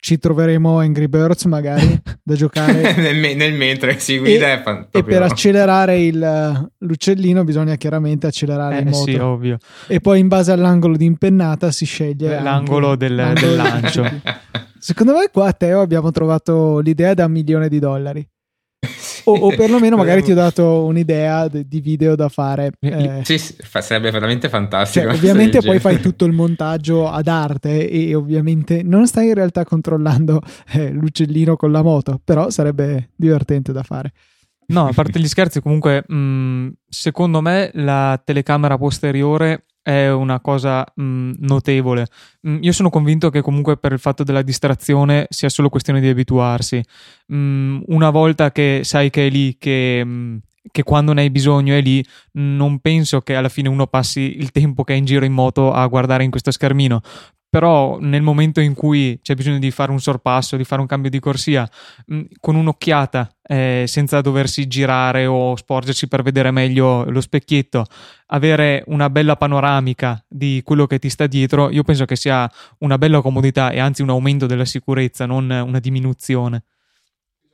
Ci 0.00 0.18
troveremo 0.18 0.80
Angry 0.80 1.06
Birds 1.06 1.44
magari 1.44 1.96
da 2.20 2.34
giocare. 2.34 2.96
Nel, 2.96 3.16
me- 3.18 3.34
nel, 3.34 3.52
mentre 3.52 4.00
si 4.00 4.18
guida 4.18 4.52
e, 4.52 4.62
fan- 4.62 4.88
e 4.90 5.04
per 5.04 5.22
accelerare 5.22 6.00
il, 6.00 6.70
l'uccellino 6.78 7.44
bisogna 7.44 7.76
chiaramente 7.76 8.26
accelerare 8.26 8.78
eh, 8.78 8.80
il 8.80 8.86
moto. 8.86 9.10
sì, 9.10 9.14
ovvio. 9.14 9.58
e 9.86 10.00
poi 10.00 10.18
in 10.18 10.26
base 10.26 10.50
all'angolo 10.50 10.96
di 10.96 11.04
impennata 11.04 11.70
si 11.70 11.84
sceglie 11.84 12.40
l'angolo 12.40 12.96
del, 12.96 13.14
l'angolo 13.14 13.46
del 13.46 13.56
lancio. 13.56 14.04
secondo 14.78 15.12
me 15.12 15.28
qua 15.32 15.48
a 15.48 15.52
Teo 15.52 15.80
abbiamo 15.80 16.10
trovato 16.10 16.80
l'idea 16.80 17.14
da 17.14 17.26
un 17.26 17.32
milione 17.32 17.68
di 17.68 17.78
dollari 17.80 18.28
o, 19.30 19.36
o, 19.36 19.56
perlomeno 19.56 19.96
magari 19.96 20.22
ti 20.22 20.32
ho 20.32 20.34
dato 20.34 20.84
un'idea 20.84 21.48
di 21.48 21.80
video 21.80 22.14
da 22.14 22.28
fare. 22.28 22.72
Eh. 22.80 23.20
Sì, 23.24 23.38
sarebbe 23.38 24.10
veramente 24.10 24.48
fantastico. 24.48 25.06
Cioè, 25.06 25.14
ovviamente 25.14 25.60
poi 25.62 25.78
fai 25.78 26.00
tutto 26.00 26.24
il 26.24 26.32
montaggio 26.32 27.08
ad 27.08 27.28
arte 27.28 27.88
e 27.88 28.14
ovviamente 28.14 28.82
non 28.82 29.06
stai 29.06 29.28
in 29.28 29.34
realtà 29.34 29.64
controllando 29.64 30.40
eh, 30.72 30.90
l'uccellino 30.90 31.56
con 31.56 31.72
la 31.72 31.82
moto, 31.82 32.20
però 32.22 32.50
sarebbe 32.50 33.10
divertente 33.16 33.72
da 33.72 33.82
fare. 33.82 34.12
No, 34.70 34.86
a 34.86 34.92
parte 34.92 35.18
gli 35.18 35.26
scherzi, 35.26 35.62
comunque, 35.62 36.04
mh, 36.06 36.72
secondo 36.88 37.40
me 37.40 37.70
la 37.72 38.20
telecamera 38.22 38.76
posteriore 38.76 39.64
è 39.88 40.12
una 40.12 40.38
cosa 40.40 40.84
mh, 40.94 41.32
notevole. 41.38 42.06
Mh, 42.42 42.58
io 42.60 42.72
sono 42.72 42.90
convinto 42.90 43.30
che 43.30 43.40
comunque 43.40 43.78
per 43.78 43.92
il 43.92 43.98
fatto 43.98 44.22
della 44.22 44.42
distrazione 44.42 45.26
sia 45.30 45.48
solo 45.48 45.70
questione 45.70 46.00
di 46.00 46.08
abituarsi. 46.08 46.84
Mh, 47.28 47.84
una 47.86 48.10
volta 48.10 48.52
che 48.52 48.82
sai 48.84 49.08
che 49.08 49.28
è 49.28 49.30
lì, 49.30 49.56
che, 49.56 50.40
che 50.70 50.82
quando 50.82 51.14
ne 51.14 51.22
hai 51.22 51.30
bisogno 51.30 51.74
è 51.74 51.80
lì, 51.80 52.04
non 52.32 52.80
penso 52.80 53.22
che 53.22 53.34
alla 53.34 53.48
fine 53.48 53.70
uno 53.70 53.86
passi 53.86 54.36
il 54.36 54.50
tempo 54.50 54.84
che 54.84 54.92
è 54.92 54.96
in 54.96 55.06
giro 55.06 55.24
in 55.24 55.32
moto 55.32 55.72
a 55.72 55.86
guardare 55.86 56.22
in 56.22 56.30
questo 56.30 56.50
schermino 56.50 57.00
però 57.48 57.98
nel 58.00 58.22
momento 58.22 58.60
in 58.60 58.74
cui 58.74 59.18
c'è 59.22 59.34
bisogno 59.34 59.58
di 59.58 59.70
fare 59.70 59.90
un 59.90 60.00
sorpasso, 60.00 60.56
di 60.56 60.64
fare 60.64 60.80
un 60.80 60.86
cambio 60.86 61.10
di 61.10 61.18
corsia, 61.18 61.68
mh, 62.06 62.22
con 62.40 62.56
un'occhiata, 62.56 63.36
eh, 63.42 63.84
senza 63.86 64.20
doversi 64.20 64.66
girare 64.66 65.26
o 65.26 65.56
sporgersi 65.56 66.08
per 66.08 66.22
vedere 66.22 66.50
meglio 66.50 67.04
lo 67.10 67.20
specchietto, 67.20 67.84
avere 68.26 68.82
una 68.86 69.08
bella 69.08 69.36
panoramica 69.36 70.22
di 70.28 70.60
quello 70.64 70.86
che 70.86 70.98
ti 70.98 71.08
sta 71.08 71.26
dietro, 71.26 71.70
io 71.70 71.82
penso 71.82 72.04
che 72.04 72.16
sia 72.16 72.50
una 72.78 72.98
bella 72.98 73.22
comodità 73.22 73.70
e 73.70 73.78
anzi 73.78 74.02
un 74.02 74.10
aumento 74.10 74.46
della 74.46 74.66
sicurezza, 74.66 75.24
non 75.26 75.48
una 75.50 75.78
diminuzione. 75.80 76.64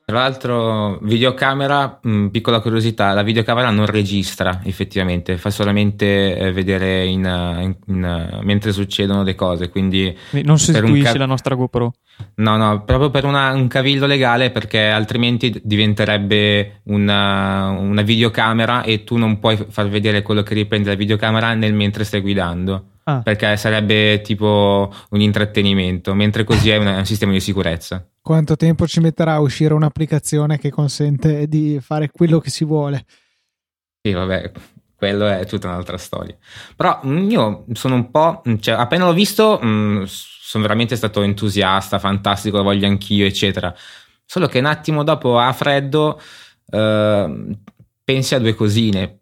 Tra 0.06 0.18
l'altro, 0.18 0.98
videocamera, 1.00 1.98
mh, 2.02 2.10
mm, 2.10 2.26
piccola 2.26 2.60
curiosità, 2.60 3.14
la 3.14 3.22
videocamera 3.22 3.70
non 3.70 3.86
registra 3.86 4.60
effettivamente, 4.64 5.38
fa 5.38 5.48
solamente 5.48 6.36
eh, 6.36 6.52
vedere 6.52 7.06
in, 7.06 7.24
in, 7.24 7.74
in, 7.86 8.40
mentre 8.42 8.72
succedono 8.72 9.22
le 9.22 9.34
cose. 9.34 9.70
Quindi 9.70 10.14
non 10.42 10.58
sostituisce 10.58 11.12
ca- 11.12 11.18
la 11.18 11.24
nostra 11.24 11.54
GoPro. 11.54 11.94
No, 12.34 12.56
no, 12.58 12.84
proprio 12.84 13.08
per 13.08 13.24
una, 13.24 13.52
un 13.52 13.66
cavillo 13.66 14.04
legale, 14.04 14.50
perché 14.50 14.90
altrimenti 14.90 15.58
diventerebbe 15.64 16.82
una, 16.84 17.70
una 17.70 18.02
videocamera 18.02 18.82
e 18.82 19.04
tu 19.04 19.16
non 19.16 19.38
puoi 19.38 19.56
far 19.56 19.88
vedere 19.88 20.20
quello 20.20 20.42
che 20.42 20.52
riprende 20.52 20.90
la 20.90 20.96
videocamera 20.96 21.54
nel 21.54 21.72
mentre 21.72 22.04
stai 22.04 22.20
guidando. 22.20 22.88
Ah. 23.06 23.20
Perché 23.20 23.56
sarebbe 23.58 24.22
tipo 24.22 24.92
un 25.10 25.20
intrattenimento, 25.20 26.14
mentre 26.14 26.44
così 26.44 26.70
è 26.70 26.76
un 26.76 27.04
sistema 27.04 27.32
di 27.32 27.40
sicurezza. 27.40 28.06
Quanto 28.20 28.56
tempo 28.56 28.86
ci 28.86 29.00
metterà 29.00 29.34
a 29.34 29.40
uscire 29.40 29.74
un'applicazione 29.74 30.58
che 30.58 30.70
consente 30.70 31.46
di 31.46 31.78
fare 31.82 32.10
quello 32.10 32.38
che 32.38 32.48
si 32.48 32.64
vuole? 32.64 33.04
Sì, 34.00 34.12
vabbè, 34.12 34.52
quello 34.96 35.26
è 35.26 35.44
tutta 35.44 35.68
un'altra 35.68 35.98
storia. 35.98 36.34
Però 36.74 37.00
mm, 37.04 37.30
io 37.30 37.66
sono 37.72 37.94
un 37.94 38.10
po'. 38.10 38.42
Mm, 38.48 38.56
cioè, 38.56 38.74
appena 38.74 39.04
l'ho 39.04 39.12
visto, 39.12 39.58
mh, 39.60 39.66
mm, 39.66 40.02
sono 40.06 40.62
veramente 40.62 40.96
stato 40.96 41.20
entusiasta, 41.20 41.98
fantastico, 41.98 42.56
lo 42.56 42.62
voglio 42.62 42.86
anch'io, 42.86 43.26
eccetera. 43.26 43.74
Solo 44.24 44.46
che 44.46 44.60
un 44.60 44.66
attimo 44.66 45.04
dopo 45.04 45.38
a 45.38 45.52
freddo 45.52 46.18
eh, 46.70 47.56
pensi 48.02 48.34
a 48.34 48.38
due 48.38 48.54
cosine. 48.54 49.18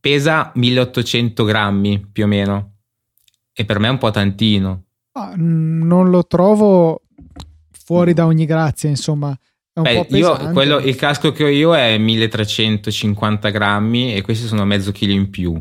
Pesa 0.00 0.50
1800 0.54 1.44
grammi 1.44 2.08
più 2.12 2.24
o 2.24 2.26
meno 2.26 2.73
e 3.54 3.64
per 3.64 3.78
me 3.78 3.86
è 3.88 3.90
un 3.90 3.98
po' 3.98 4.10
tantino. 4.10 4.84
Ah, 5.12 5.34
non 5.36 6.10
lo 6.10 6.26
trovo 6.26 7.02
fuori 7.70 8.12
da 8.12 8.26
ogni 8.26 8.46
grazia, 8.46 8.88
insomma. 8.88 9.36
È 9.72 9.78
un 9.78 9.84
Beh, 9.84 10.06
po' 10.06 10.16
io, 10.16 10.50
quello, 10.50 10.78
il 10.78 10.96
casco 10.96 11.32
che 11.32 11.44
ho 11.44 11.48
io 11.48 11.74
è 11.74 11.96
1350 11.98 13.48
grammi 13.50 14.14
e 14.14 14.22
questi 14.22 14.46
sono 14.46 14.64
mezzo 14.64 14.92
chilo 14.92 15.12
in 15.12 15.30
più. 15.30 15.60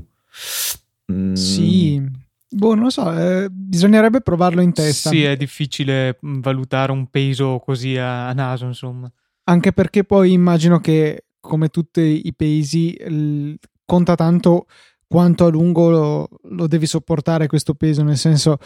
Mm. 1.12 1.34
Sì, 1.34 2.02
boh, 2.50 2.74
non 2.74 2.86
lo 2.86 2.90
so, 2.90 3.12
eh, 3.12 3.48
bisognerebbe 3.50 4.22
provarlo 4.22 4.62
in 4.62 4.74
testa. 4.74 5.10
Sì, 5.10 5.24
è 5.24 5.36
difficile 5.36 6.18
mm, 6.26 6.42
valutare 6.42 6.92
un 6.92 7.08
peso 7.08 7.60
così 7.60 7.98
a, 7.98 8.28
a 8.28 8.34
naso, 8.34 8.66
insomma. 8.66 9.12
Anche 9.46 9.72
perché 9.74 10.04
poi 10.04 10.32
immagino 10.32 10.80
che, 10.80 11.26
come 11.40 11.70
tutti 11.70 12.22
i 12.26 12.34
pesi, 12.34 12.94
l- 13.08 13.56
conta 13.86 14.16
tanto 14.16 14.68
quanto 15.14 15.46
a 15.46 15.50
lungo 15.50 15.92
lo, 15.92 16.28
lo 16.56 16.66
devi 16.66 16.88
sopportare 16.88 17.46
questo 17.46 17.76
peso, 17.76 18.02
nel 18.02 18.18
senso 18.18 18.58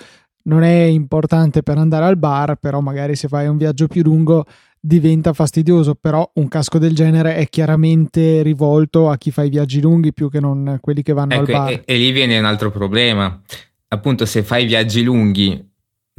non 0.43 0.63
è 0.63 0.83
importante 0.83 1.61
per 1.61 1.77
andare 1.77 2.05
al 2.05 2.17
bar, 2.17 2.55
però 2.55 2.79
magari 2.79 3.17
se 3.17 3.27
fai 3.27 3.47
un 3.47 3.57
viaggio 3.57 3.87
più 3.87 4.01
lungo 4.01 4.45
diventa 4.79 5.33
fastidioso, 5.33 5.95
però 5.95 6.31
un 6.35 6.47
casco 6.47 6.77
del 6.77 6.95
genere 6.95 7.35
è 7.35 7.49
chiaramente 7.49 8.43
rivolto 8.43 9.09
a 9.09 9.17
chi 9.17 9.29
fa 9.29 9.43
i 9.43 9.49
viaggi 9.49 9.81
lunghi 9.81 10.13
più 10.13 10.29
che 10.29 10.39
non 10.39 10.77
quelli 10.79 11.03
che 11.03 11.11
vanno 11.11 11.33
ecco, 11.33 11.51
al 11.51 11.51
bar. 11.51 11.69
E, 11.71 11.81
e 11.83 11.97
lì 11.97 12.11
viene 12.11 12.39
un 12.39 12.45
altro 12.45 12.71
problema. 12.71 13.41
Appunto, 13.89 14.25
se 14.25 14.41
fai 14.41 14.65
viaggi 14.65 15.03
lunghi, 15.03 15.61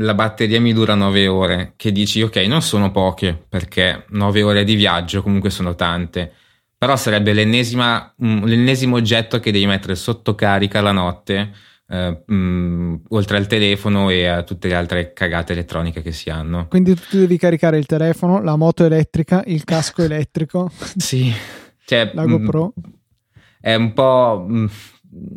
la 0.02 0.12
batteria 0.12 0.60
mi 0.60 0.74
dura 0.74 0.94
9 0.94 1.26
ore, 1.26 1.72
che 1.76 1.90
dici 1.90 2.20
ok, 2.20 2.36
non 2.48 2.60
sono 2.60 2.90
poche, 2.90 3.46
perché 3.48 4.04
9 4.10 4.42
ore 4.42 4.64
di 4.64 4.74
viaggio 4.74 5.22
comunque 5.22 5.48
sono 5.48 5.74
tante 5.74 6.32
però 6.78 6.94
sarebbe 6.94 7.32
l'ennesimo 7.32 8.94
oggetto 8.94 9.40
che 9.40 9.50
devi 9.50 9.66
mettere 9.66 9.96
sotto 9.96 10.36
carica 10.36 10.80
la 10.80 10.92
notte, 10.92 11.52
eh, 11.88 12.22
mh, 12.24 12.34
mm, 12.34 12.94
oltre 13.08 13.36
al 13.36 13.48
telefono 13.48 14.10
e 14.10 14.26
a 14.26 14.44
tutte 14.44 14.68
le 14.68 14.74
altre 14.74 15.12
cagate 15.12 15.54
elettroniche 15.54 16.02
che 16.02 16.12
si 16.12 16.30
hanno. 16.30 16.68
Quindi 16.68 16.94
tu 16.94 17.18
devi 17.18 17.36
caricare 17.36 17.78
il 17.78 17.86
telefono, 17.86 18.40
la 18.42 18.54
moto 18.54 18.84
elettrica, 18.84 19.42
il 19.46 19.64
casco 19.64 20.02
elettrico. 20.04 20.70
sì. 20.96 21.32
Cioè, 21.84 22.12
la 22.14 22.26
GoPro. 22.26 22.74
Mh, 22.76 22.80
è 23.60 23.74
un 23.74 23.92
po' 23.92 24.44
mh, 24.46 24.68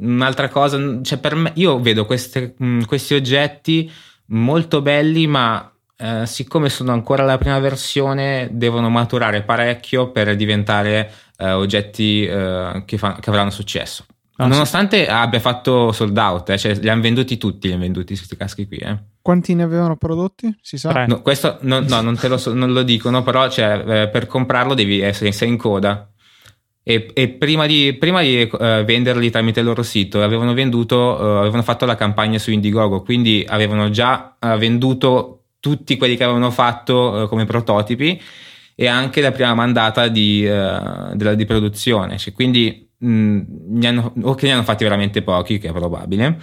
un'altra 0.02 0.50
cosa. 0.50 1.02
Cioè, 1.02 1.18
per 1.18 1.36
me, 1.36 1.52
io 1.56 1.80
vedo 1.80 2.06
queste, 2.06 2.56
questi 2.86 3.14
oggetti 3.14 3.90
molto 4.28 4.82
belli, 4.82 5.28
ma 5.28 5.74
eh, 6.02 6.26
siccome 6.26 6.70
sono 6.70 6.92
ancora 6.92 7.24
la 7.24 7.38
prima 7.38 7.60
versione, 7.60 8.50
devono 8.52 8.90
maturare 8.90 9.44
parecchio 9.44 10.10
per 10.10 10.36
diventare 10.36 11.12
eh, 11.38 11.52
oggetti 11.52 12.26
eh, 12.26 12.82
che, 12.86 12.98
fa- 12.98 13.18
che, 13.20 13.30
avranno 13.30 13.52
successo. 13.52 14.06
Ah, 14.38 14.48
Nonostante 14.48 15.04
sì. 15.04 15.10
abbia 15.12 15.40
fatto 15.40 15.92
sold 15.92 16.18
out, 16.18 16.50
eh, 16.50 16.58
cioè 16.58 16.74
li 16.74 16.90
hanno 16.90 17.02
venduti 17.02 17.38
tutti, 17.38 17.68
li 17.68 17.74
hanno 17.74 17.84
venduti 17.84 18.16
questi 18.16 18.36
caschi 18.36 18.68
qui. 18.68 18.78
Eh. 18.78 18.98
Quanti 19.22 19.54
ne 19.54 19.62
avevano 19.62 19.96
prodotti? 19.96 20.58
Si 20.62 20.80
sa? 20.80 21.06
No, 21.06 21.22
questo 21.22 21.60
no, 21.62 21.82
no 21.82 22.02
non, 22.02 22.16
te 22.18 22.28
lo 22.28 22.38
so, 22.38 22.52
non 22.52 22.74
lo 22.74 22.82
dicono, 22.82 23.22
però 23.22 23.48
cioè, 23.48 23.84
eh, 23.86 24.08
per 24.08 24.26
comprarlo 24.26 24.74
devi 24.74 25.02
essere 25.02 25.32
sei 25.32 25.50
in 25.50 25.58
coda. 25.58 26.10
E, 26.84 27.12
e, 27.14 27.30
prima 27.30 27.68
di, 27.68 27.96
prima 28.00 28.22
di 28.22 28.50
uh, 28.52 28.58
venderli 28.84 29.30
tramite 29.30 29.60
il 29.60 29.68
loro 29.68 29.84
sito 29.84 30.24
avevano 30.24 30.56
venduto, 30.56 30.98
uh, 30.98 31.38
avevano 31.38 31.62
fatto 31.62 31.86
la 31.86 31.94
campagna 31.94 32.40
su 32.40 32.50
Indiegogo, 32.50 33.04
quindi 33.04 33.46
avevano 33.48 33.92
già 33.92 34.36
uh, 34.40 34.58
venduto 34.58 35.41
tutti 35.62 35.96
quelli 35.96 36.18
che 36.18 36.26
avevano 36.26 36.52
fatto 36.52 37.28
come 37.30 37.46
prototipi 37.46 38.22
e 38.76 38.88
anche 38.88 39.22
la 39.22 39.32
prima 39.32 39.54
mandata 39.54 40.10
di, 40.10 40.42
della, 40.42 41.36
di 41.36 41.46
produzione. 41.46 42.18
Cioè, 42.18 42.34
quindi 42.34 42.90
mh, 42.98 43.80
hanno, 43.84 44.14
o 44.24 44.34
che 44.36 44.48
ne 44.48 44.54
hanno 44.54 44.64
fatti 44.64 44.84
veramente 44.84 45.22
pochi, 45.22 45.60
che 45.60 45.70
è 45.70 45.72
probabile, 45.72 46.40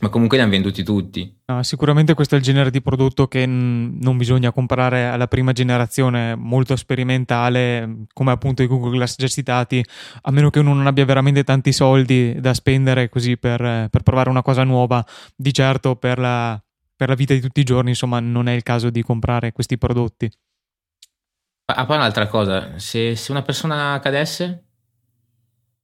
ma 0.00 0.08
comunque 0.08 0.36
li 0.36 0.42
hanno 0.42 0.52
venduti 0.52 0.82
tutti. 0.84 1.32
Ah, 1.46 1.62
sicuramente 1.62 2.14
questo 2.14 2.34
è 2.36 2.38
il 2.38 2.44
genere 2.44 2.70
di 2.70 2.80
prodotto 2.80 3.26
che 3.26 3.44
n- 3.44 3.98
non 4.00 4.16
bisogna 4.16 4.52
comprare 4.52 5.06
alla 5.06 5.26
prima 5.26 5.52
generazione, 5.52 6.36
molto 6.36 6.76
sperimentale, 6.76 8.04
come 8.12 8.30
appunto 8.30 8.62
i 8.62 8.68
Google 8.68 8.96
Glass 8.96 9.16
già 9.16 9.26
citati, 9.26 9.84
a 10.22 10.30
meno 10.30 10.50
che 10.50 10.60
uno 10.60 10.74
non 10.74 10.86
abbia 10.86 11.04
veramente 11.04 11.44
tanti 11.44 11.72
soldi 11.72 12.40
da 12.40 12.54
spendere 12.54 13.08
così 13.08 13.36
per, 13.36 13.88
per 13.90 14.02
provare 14.02 14.30
una 14.30 14.42
cosa 14.42 14.62
nuova. 14.62 15.04
Di 15.36 15.52
certo 15.52 15.96
per 15.96 16.18
la, 16.18 16.60
per 17.02 17.10
la, 17.10 17.16
vita 17.16 17.34
di 17.34 17.40
tutti 17.40 17.58
i 17.58 17.64
giorni, 17.64 17.90
insomma, 17.90 18.20
non 18.20 18.46
è 18.46 18.52
il 18.52 18.62
caso 18.62 18.88
di 18.88 19.02
comprare 19.02 19.50
questi 19.50 19.76
prodotti. 19.76 20.30
Ah, 21.64 21.84
poi 21.84 21.96
un'altra 21.96 22.28
cosa, 22.28 22.78
se, 22.78 23.16
se 23.16 23.32
una 23.32 23.42
persona 23.42 23.98
cadesse... 24.00 24.64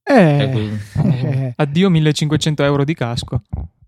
Eh, 0.01 0.79
eh, 0.95 1.53
addio 1.57 1.89
1500 1.89 2.63
euro 2.63 2.85
di 2.85 2.93
casco. 2.93 3.41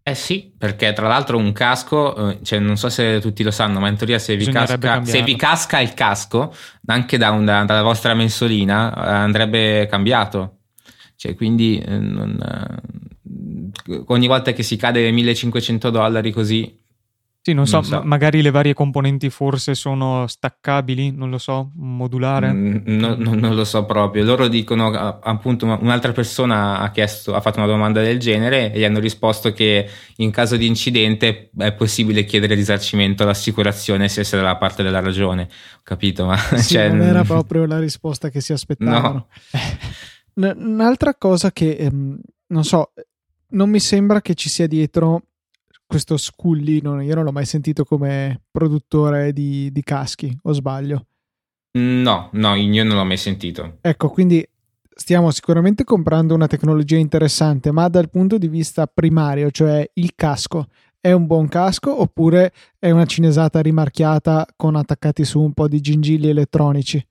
Eh 0.04 0.14
sì, 0.14 0.54
perché 0.58 0.92
tra 0.92 1.08
l'altro 1.08 1.38
un 1.38 1.54
casco, 1.54 2.32
eh, 2.32 2.40
cioè 2.44 2.60
non 2.60 2.76
so 2.76 2.90
se 2.90 3.22
tutti 3.22 3.44
lo 3.44 3.52
sanno, 3.52 3.80
ma 3.80 3.88
in 3.88 3.96
teoria 3.96 4.20
se 4.20 4.36
vi, 4.36 4.46
casca, 4.46 5.04
se 5.06 5.24
vi 5.24 5.36
casca, 5.38 5.80
il 5.80 5.94
casco, 5.94 6.54
anche 6.88 7.18
da 7.18 7.32
una, 7.32 7.64
dalla 7.64 7.82
vostra 7.82 8.14
mensolina, 8.14 8.94
eh, 8.94 9.10
andrebbe 9.10 9.88
cambiato. 9.90 10.58
Cioè, 11.16 11.36
quindi 11.36 11.80
eh, 11.80 11.98
non, 11.98 12.38
ogni 14.08 14.28
volta 14.28 14.52
che 14.52 14.64
si 14.64 14.76
cade 14.76 15.10
1500 15.12 15.90
dollari 15.90 16.32
così, 16.32 16.81
sì, 17.44 17.54
non 17.54 17.66
so, 17.66 17.78
non 17.78 17.86
so. 17.86 17.96
Ma 17.98 18.04
magari 18.04 18.44
le 18.44 18.52
varie 18.52 18.76
componenti 18.76 19.32
forse 19.32 19.74
sono 19.74 20.28
staccabili, 20.28 21.12
non 21.12 21.32
lo 21.32 21.40
so, 21.40 21.72
modulare. 21.74 22.54
Mm, 22.54 22.78
no, 22.86 23.16
no, 23.16 23.34
non 23.34 23.56
lo 23.56 23.64
so 23.66 23.84
proprio. 23.84 24.24
Loro 24.24 24.48
dicono, 24.48 24.96
appunto, 24.96 25.66
un'altra 25.66 26.12
persona 26.12 26.78
ha, 26.78 26.92
chiesto, 26.92 27.34
ha 27.34 27.42
fatto 27.42 27.58
una 27.58 27.66
domanda 27.66 28.00
del 28.00 28.20
genere 28.20 28.72
e 28.72 28.78
gli 28.78 28.84
hanno 28.84 29.00
risposto 29.00 29.54
che 29.54 29.90
in 30.18 30.30
caso 30.30 30.56
di 30.56 30.68
incidente 30.68 31.50
è 31.58 31.74
possibile 31.74 32.26
chiedere 32.26 32.54
risarcimento 32.54 33.24
all'assicurazione 33.24 34.08
se 34.08 34.20
essere 34.20 34.44
dalla 34.44 34.58
parte 34.58 34.84
della 34.84 35.00
ragione. 35.00 35.50
Ho 35.78 35.82
capito, 35.82 36.26
ma 36.26 36.38
sì, 36.38 36.76
cioè, 36.76 36.90
non 36.90 37.02
era 37.02 37.24
proprio 37.24 37.66
la 37.66 37.80
risposta 37.80 38.30
che 38.30 38.40
si 38.40 38.54
aspettavano. 38.54 39.28
No. 40.34 40.54
Un'altra 40.58 41.16
cosa 41.16 41.52
che, 41.52 41.72
ehm, 41.72 42.20
non 42.48 42.64
so, 42.64 42.94
non 43.50 43.68
mi 43.68 43.80
sembra 43.80 44.22
che 44.22 44.36
ci 44.36 44.48
sia 44.48 44.68
dietro 44.68 45.24
questo 45.92 46.16
Scully, 46.16 46.80
non, 46.80 47.04
io 47.04 47.14
non 47.16 47.26
l'ho 47.26 47.34
mai 47.34 47.44
sentito 47.44 47.84
come 47.84 48.44
produttore 48.50 49.34
di, 49.34 49.70
di 49.74 49.84
caschi, 49.84 50.34
o 50.44 50.54
sbaglio? 50.54 51.06
No, 51.74 52.30
no, 52.32 52.56
io 52.56 52.86
non 52.86 52.96
l'ho 52.96 53.04
mai 53.04 53.18
sentito. 53.18 53.80
Ecco, 53.82 54.08
quindi 54.08 54.48
stiamo 54.96 55.32
sicuramente 55.32 55.84
comprando 55.84 56.34
una 56.34 56.48
tecnologia 56.48 56.96
interessante, 56.96 57.74
ma 57.74 57.90
dal 57.90 58.10
punto 58.10 58.38
di 58.38 58.48
vista 58.48 58.88
primario, 58.88 59.52
cioè 59.52 59.86
il 59.96 60.14
casco, 60.16 60.68
è 60.98 61.12
un 61.12 61.26
buon 61.26 61.50
casco 61.50 62.00
oppure 62.00 62.54
è 62.80 62.90
una 62.90 63.06
cinesata 63.06 63.60
rimarchiata 63.60 64.48
con 64.56 64.78
attaccati 64.78 65.26
su 65.26 65.42
un 65.42 65.52
po' 65.52 65.68
di 65.68 65.82
gingilli 65.82 66.30
elettronici? 66.30 67.06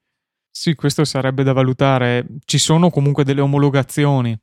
Sì, 0.50 0.74
questo 0.74 1.04
sarebbe 1.04 1.42
da 1.42 1.52
valutare. 1.52 2.26
Ci 2.46 2.56
sono 2.56 2.88
comunque 2.88 3.24
delle 3.24 3.42
omologazioni. 3.42 4.34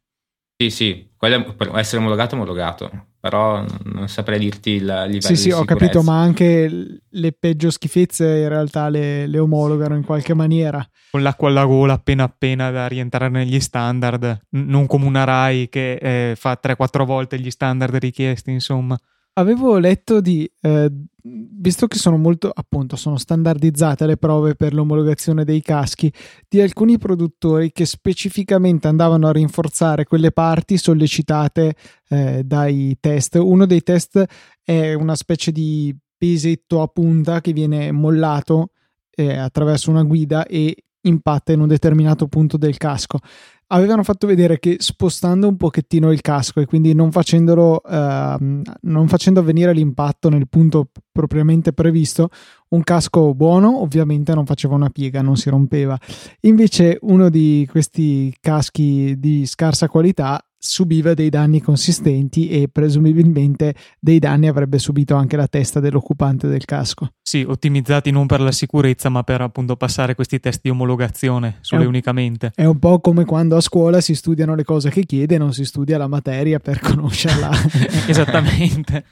Sì, 0.55 0.69
sì, 0.69 1.09
quello 1.17 1.55
per 1.55 1.75
essere 1.75 2.01
omologato 2.01 2.35
è 2.35 2.37
omologato 2.37 3.05
però 3.27 3.61
non 3.83 4.07
saprei 4.07 4.39
dirti 4.39 4.69
il 4.71 4.85
livello 4.85 5.19
sì 5.19 5.35
sì 5.35 5.51
ho 5.51 5.65
capito 5.65 6.01
ma 6.01 6.21
anche 6.21 7.01
le 7.09 7.31
peggio 7.33 7.69
schifezze 7.69 8.25
in 8.25 8.47
realtà 8.47 8.87
le, 8.87 9.27
le, 9.27 9.39
omologano 9.39 9.95
in 9.95 10.05
qualche 10.05 10.33
maniera. 10.33 10.87
Con 11.11 11.21
l'acqua 11.21 11.49
alla 11.49 11.65
gola 11.65 11.93
appena 11.93 12.23
appena 12.23 12.71
da 12.71 12.87
rientrare 12.87 13.29
negli 13.29 13.59
standard 13.59 14.39
non 14.51 14.85
come 14.85 15.05
una 15.05 15.25
RAI 15.25 15.67
che 15.67 15.93
eh, 15.95 16.35
fa 16.35 16.57
3-4 16.61 17.03
volte 17.03 17.39
gli 17.39 17.51
standard 17.51 17.95
richiesti 17.95 18.51
insomma 18.51 18.97
avevo 19.37 19.77
letto 19.77 20.19
di, 20.19 20.49
eh, 20.61 20.91
visto 21.21 21.87
che 21.87 21.97
sono 21.97 22.17
molto, 22.17 22.51
appunto, 22.53 22.95
sono 22.95 23.17
standardizzate 23.17 24.05
le 24.05 24.17
prove 24.17 24.55
per 24.55 24.73
l'omologazione 24.73 25.43
dei 25.43 25.61
caschi, 25.61 26.11
di 26.47 26.59
alcuni 26.59 26.97
produttori 26.97 27.71
che 27.71 27.85
specificamente 27.85 28.87
andavano 28.87 29.27
a 29.27 29.31
rinforzare 29.31 30.05
quelle 30.05 30.31
parti 30.31 30.77
sollecitate 30.77 31.75
eh, 32.09 32.43
dai 32.43 32.97
test. 32.99 33.35
Uno 33.35 33.65
dei 33.65 33.81
test 33.81 34.23
è 34.63 34.93
una 34.93 35.15
specie 35.15 35.51
di 35.51 35.95
pesetto 36.17 36.81
a 36.81 36.87
punta 36.87 37.41
che 37.41 37.53
viene 37.53 37.91
mollato 37.91 38.71
eh, 39.11 39.35
attraverso 39.35 39.91
una 39.91 40.03
guida 40.03 40.45
e 40.47 40.75
impatta 41.01 41.51
in 41.53 41.61
un 41.61 41.67
determinato 41.67 42.27
punto 42.27 42.57
del 42.57 42.77
casco 42.77 43.19
avevano 43.67 44.03
fatto 44.03 44.27
vedere 44.27 44.59
che 44.59 44.77
spostando 44.79 45.47
un 45.47 45.57
pochettino 45.57 46.11
il 46.11 46.21
casco 46.21 46.61
e 46.61 46.65
quindi 46.65 46.93
non 46.93 47.11
facendolo 47.11 47.81
uh, 47.83 48.61
non 48.81 49.07
facendo 49.07 49.41
avvenire 49.41 49.73
l'impatto 49.73 50.29
nel 50.29 50.47
punto 50.47 50.89
propriamente 51.11 51.73
previsto 51.73 52.29
un 52.69 52.83
casco 52.83 53.33
buono 53.33 53.81
ovviamente 53.81 54.33
non 54.33 54.45
faceva 54.45 54.75
una 54.75 54.89
piega 54.89 55.21
non 55.21 55.35
si 55.35 55.49
rompeva. 55.49 55.97
Invece 56.41 56.97
uno 57.01 57.29
di 57.29 57.67
questi 57.69 58.33
caschi 58.39 59.19
di 59.19 59.45
scarsa 59.45 59.89
qualità 59.89 60.41
subiva 60.57 61.13
dei 61.13 61.29
danni 61.29 61.61
consistenti 61.61 62.49
e 62.49 62.67
presumibilmente 62.67 63.75
dei 63.99 64.19
danni 64.19 64.47
avrebbe 64.47 64.79
subito 64.79 65.15
anche 65.15 65.35
la 65.35 65.47
testa 65.47 65.79
dell'occupante 65.79 66.47
del 66.47 66.65
casco. 66.65 67.09
Sì, 67.21 67.45
ottimizzati 67.47 68.11
non 68.11 68.25
per 68.25 68.41
la 68.41 68.51
sicurezza, 68.51 69.09
ma 69.09 69.23
per 69.23 69.41
appunto 69.41 69.75
passare 69.75 70.15
questi 70.15 70.39
test 70.39 70.61
di 70.63 70.69
omologazione 70.69 71.57
sole 71.61 71.83
è 71.83 71.87
unicamente. 71.87 72.51
È 72.55 72.65
un 72.65 72.79
po' 72.79 72.99
come 72.99 73.25
quando 73.25 73.55
a 73.55 73.61
scuola 73.61 74.01
si 74.01 74.15
studiano 74.15 74.55
le 74.55 74.63
cose 74.63 74.89
che 74.89 75.03
chiede, 75.03 75.37
non 75.37 75.53
si 75.53 75.63
studia 75.63 75.97
la 75.97 76.07
materia 76.07 76.59
per 76.59 76.79
conoscerla. 76.81 77.51
Esattamente. 78.07 79.05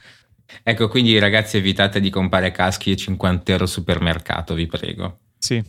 Ecco, 0.63 0.87
quindi 0.87 1.17
ragazzi 1.19 1.57
evitate 1.57 1.99
di 1.99 2.09
comprare 2.09 2.51
caschi 2.51 2.91
a 2.91 2.95
50 2.95 3.51
euro 3.51 3.63
al 3.63 3.69
supermercato, 3.69 4.53
vi 4.53 4.67
prego. 4.67 5.19
Sì. 5.37 5.63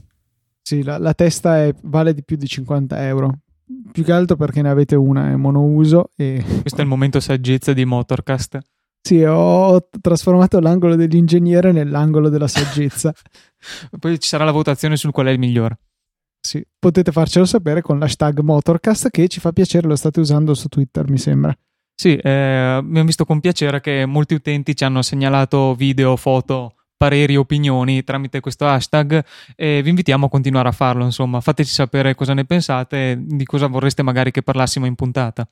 Sì, 0.63 0.83
la, 0.83 0.99
la 0.99 1.15
testa 1.15 1.63
è, 1.63 1.73
vale 1.83 2.13
di 2.13 2.25
più 2.25 2.37
di 2.37 2.47
50 2.47 3.07
euro 3.07 3.39
più 3.91 4.05
che 4.05 4.13
altro 4.13 4.37
perché 4.37 4.63
ne 4.63 4.69
avete 4.69 4.95
una, 4.95 5.31
è 5.31 5.37
monouso. 5.37 6.13
E... 6.17 6.43
Questo 6.61 6.79
è 6.79 6.83
il 6.83 6.89
momento 6.89 7.21
saggezza 7.21 7.73
di 7.73 7.85
Motorcast. 7.85 8.59
Sì, 9.01 9.23
ho 9.23 9.89
trasformato 10.01 10.59
l'angolo 10.59 10.97
dell'ingegnere 10.97 11.71
nell'angolo 11.73 12.29
della 12.29 12.49
saggezza. 12.49 13.13
Poi 13.99 14.19
ci 14.19 14.29
sarà 14.29 14.45
la 14.45 14.51
votazione 14.51 14.97
sul 14.97 15.13
qual 15.13 15.27
è 15.27 15.31
il 15.31 15.39
migliore. 15.39 15.79
Sì, 16.41 16.65
potete 16.79 17.13
farcelo 17.13 17.45
sapere 17.45 17.83
con 17.83 17.99
l'hashtag 17.99 18.41
Motorcast 18.41 19.11
che 19.11 19.27
ci 19.29 19.41
fa 19.41 19.53
piacere, 19.53 19.89
lo 19.89 19.97
state 19.97 20.21
usando 20.21 20.55
su 20.55 20.69
Twitter, 20.69 21.09
mi 21.09 21.19
sembra. 21.19 21.57
Sì, 21.95 22.17
eh, 22.17 22.31
abbiamo 22.31 23.07
visto 23.07 23.25
con 23.25 23.41
piacere 23.41 23.81
che 23.81 24.07
molti 24.07 24.35
utenti 24.35 24.77
ci 24.77 24.85
hanno 24.85 25.03
segnalato 25.03 25.75
video, 25.75 26.15
foto 26.17 26.76
pareri 26.97 27.35
e 27.35 27.37
opinioni 27.37 28.03
tramite 28.03 28.41
questo 28.41 28.67
hashtag 28.67 29.25
e 29.55 29.83
vi 29.83 29.91
invitiamo 29.91 30.27
a 30.27 30.29
continuare 30.29 30.69
a 30.69 30.73
farlo. 30.73 31.05
Insomma, 31.05 31.41
fateci 31.41 31.73
sapere 31.73 32.15
cosa 32.15 32.35
ne 32.35 32.45
pensate 32.45 33.13
e 33.13 33.19
di 33.21 33.45
cosa 33.45 33.67
vorreste 33.67 34.03
magari 34.03 34.31
che 34.31 34.43
parlassimo 34.43 34.87
in 34.87 34.95
puntata. 34.95 35.47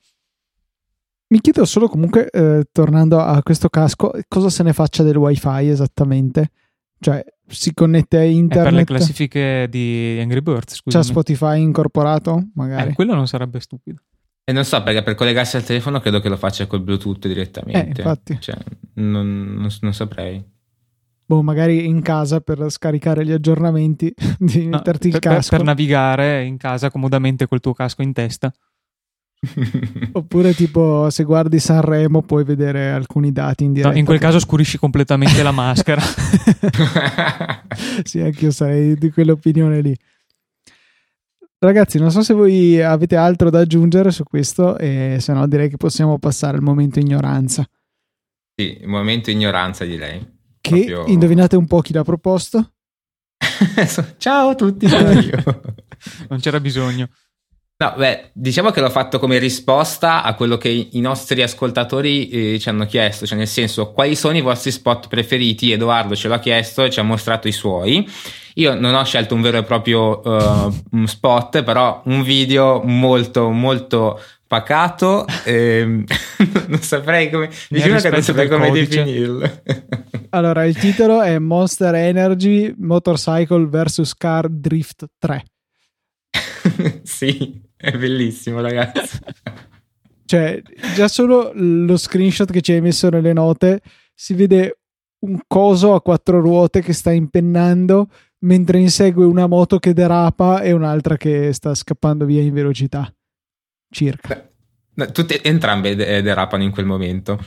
Mi 1.27 1.41
chiedo 1.41 1.65
solo 1.65 1.87
comunque, 1.87 2.29
eh, 2.29 2.65
tornando 2.71 3.19
a 3.19 3.41
questo 3.41 3.67
casco, 3.69 4.11
cosa 4.27 4.49
se 4.49 4.63
ne 4.63 4.73
faccia 4.73 5.03
del 5.03 5.17
wifi 5.17 5.67
esattamente? 5.67 6.51
Cioè, 6.99 7.23
si 7.47 7.73
connette 7.73 8.17
a 8.17 8.23
internet? 8.23 8.59
È 8.59 8.69
per 8.69 8.73
le 8.73 8.83
classifiche 8.83 9.67
di 9.69 10.17
Angry 10.21 10.41
Birds, 10.41 10.81
C'è 10.83 11.03
Spotify 11.03 11.59
incorporato, 11.61 12.49
magari? 12.53 12.91
Eh, 12.91 12.93
quello 12.93 13.15
non 13.15 13.27
sarebbe 13.27 13.59
stupido. 13.59 14.01
E 14.43 14.53
non 14.53 14.63
so, 14.63 14.81
perché 14.83 15.01
per 15.01 15.15
collegarsi 15.15 15.55
al 15.55 15.63
telefono 15.63 15.99
credo 15.99 16.19
che 16.19 16.29
lo 16.29 16.37
faccia 16.37 16.67
col 16.67 16.81
Bluetooth 16.81 17.27
direttamente. 17.27 17.79
Eh, 17.79 17.87
infatti. 17.87 18.37
Cioè, 18.39 18.55
non, 18.93 19.55
non, 19.55 19.69
non 19.81 19.93
saprei 19.93 20.53
boh, 21.25 21.41
magari 21.41 21.85
in 21.85 22.01
casa 22.01 22.39
per 22.39 22.69
scaricare 22.69 23.25
gli 23.25 23.31
aggiornamenti, 23.31 24.13
di 24.37 24.67
no, 24.67 24.77
metterti 24.77 25.07
il 25.07 25.13
per, 25.13 25.21
casco. 25.21 25.55
Per, 25.55 25.65
navigare 25.65 26.43
in 26.43 26.57
casa 26.57 26.91
comodamente 26.91 27.47
col 27.47 27.59
tuo 27.59 27.73
casco 27.73 28.01
in 28.01 28.13
testa. 28.13 28.53
Oppure 30.13 30.53
tipo 30.53 31.09
se 31.09 31.23
guardi 31.23 31.59
Sanremo 31.59 32.21
puoi 32.21 32.43
vedere 32.43 32.91
alcuni 32.91 33.31
dati 33.31 33.63
in 33.63 33.73
diretta. 33.73 33.91
No, 33.91 33.97
in 33.97 34.05
quel 34.05 34.19
caso 34.19 34.39
scurisci 34.39 34.77
completamente 34.77 35.43
la 35.43 35.51
maschera. 35.51 36.01
sì, 38.03 38.21
anche 38.21 38.45
io 38.45 38.51
sarei 38.51 38.95
di 38.95 39.11
quell'opinione 39.11 39.81
lì. 39.81 39.95
Ragazzi, 41.57 41.97
non 41.97 42.11
so 42.11 42.21
se 42.21 42.33
voi 42.33 42.81
avete 42.81 43.15
altro 43.15 43.49
da 43.49 43.59
aggiungere 43.59 44.11
su 44.11 44.23
questo, 44.23 44.77
e 44.77 45.17
se 45.19 45.33
no 45.33 45.47
direi 45.47 45.69
che 45.69 45.77
possiamo 45.77 46.19
passare 46.19 46.57
al 46.57 46.63
momento 46.63 46.99
ignoranza. 46.99 47.67
Sì, 48.55 48.77
il 48.81 48.87
momento 48.87 49.31
ignoranza 49.31 49.83
direi. 49.83 50.34
Che 50.65 50.85
Proprio... 50.85 51.13
indovinate 51.13 51.55
un 51.55 51.67
po' 51.67 51.81
chi 51.81 51.93
l'ha 51.93 52.03
proposto? 52.03 52.71
Ciao 54.17 54.49
a 54.49 54.55
tutti, 54.55 54.87
non 56.27 56.39
c'era 56.39 56.59
bisogno. 56.59 57.07
No, 57.77 57.93
beh, 57.95 58.31
diciamo 58.33 58.71
che 58.71 58.81
l'ho 58.81 58.89
fatto 58.89 59.19
come 59.19 59.37
risposta 59.37 60.23
a 60.23 60.33
quello 60.33 60.57
che 60.57 60.69
i 60.69 60.99
nostri 61.01 61.43
ascoltatori 61.43 62.29
eh, 62.29 62.59
ci 62.59 62.69
hanno 62.69 62.85
chiesto, 62.85 63.27
cioè 63.27 63.37
nel 63.37 63.47
senso 63.47 63.91
quali 63.91 64.15
sono 64.15 64.37
i 64.37 64.41
vostri 64.41 64.71
spot 64.71 65.07
preferiti? 65.07 65.71
Edoardo 65.71 66.15
ce 66.15 66.29
l'ha 66.29 66.39
chiesto 66.39 66.83
e 66.83 66.89
ci 66.89 66.99
ha 66.99 67.03
mostrato 67.03 67.47
i 67.47 67.51
suoi. 67.51 68.09
Io 68.55 68.73
non 68.79 68.95
ho 68.95 69.03
scelto 69.03 69.35
un 69.35 69.41
vero 69.41 69.57
e 69.57 69.63
proprio 69.63 70.21
uh, 70.23 71.05
spot, 71.05 71.61
però 71.63 72.01
un 72.05 72.23
video 72.23 72.81
molto 72.83 73.49
molto 73.49 74.19
pacato. 74.55 75.25
Ehm, 75.45 76.05
non 76.67 76.79
saprei 76.79 77.29
come. 77.29 77.49
Giuro 77.69 77.99
che 77.99 78.09
non 78.09 78.21
saprei 78.21 78.47
come 78.47 78.67
codice. 78.69 79.03
definirlo. 79.03 79.61
allora, 80.29 80.65
il 80.65 80.77
titolo 80.77 81.21
è 81.21 81.37
Monster 81.39 81.95
Energy 81.95 82.73
Motorcycle 82.77 83.67
vs 83.67 84.13
Car 84.15 84.47
Drift 84.49 85.05
3. 85.17 85.43
sì, 87.03 87.61
è 87.75 87.91
bellissimo, 87.97 88.61
ragazzi. 88.61 89.19
cioè, 90.25 90.61
già 90.95 91.07
solo 91.07 91.51
lo 91.53 91.97
screenshot 91.97 92.51
che 92.51 92.61
ci 92.61 92.71
hai 92.71 92.81
messo 92.81 93.09
nelle 93.09 93.33
note 93.33 93.81
si 94.13 94.33
vede 94.33 94.79
un 95.25 95.39
coso 95.47 95.93
a 95.93 96.01
quattro 96.01 96.39
ruote 96.39 96.81
che 96.81 96.93
sta 96.93 97.11
impennando 97.11 98.09
mentre 98.45 98.79
insegue 98.79 99.25
una 99.25 99.47
moto 99.47 99.79
che 99.79 99.93
derapa 99.93 100.61
e 100.61 100.71
un'altra 100.71 101.17
che 101.17 101.51
sta 101.51 101.73
scappando 101.73 102.25
via 102.25 102.41
in 102.41 102.53
velocità. 102.53 103.11
Circa. 103.95 104.45
Beh, 104.93 105.11
tutte, 105.13 105.41
entrambe 105.41 105.95
derapano 105.95 106.63
in 106.63 106.71
quel 106.71 106.85
momento. 106.85 107.39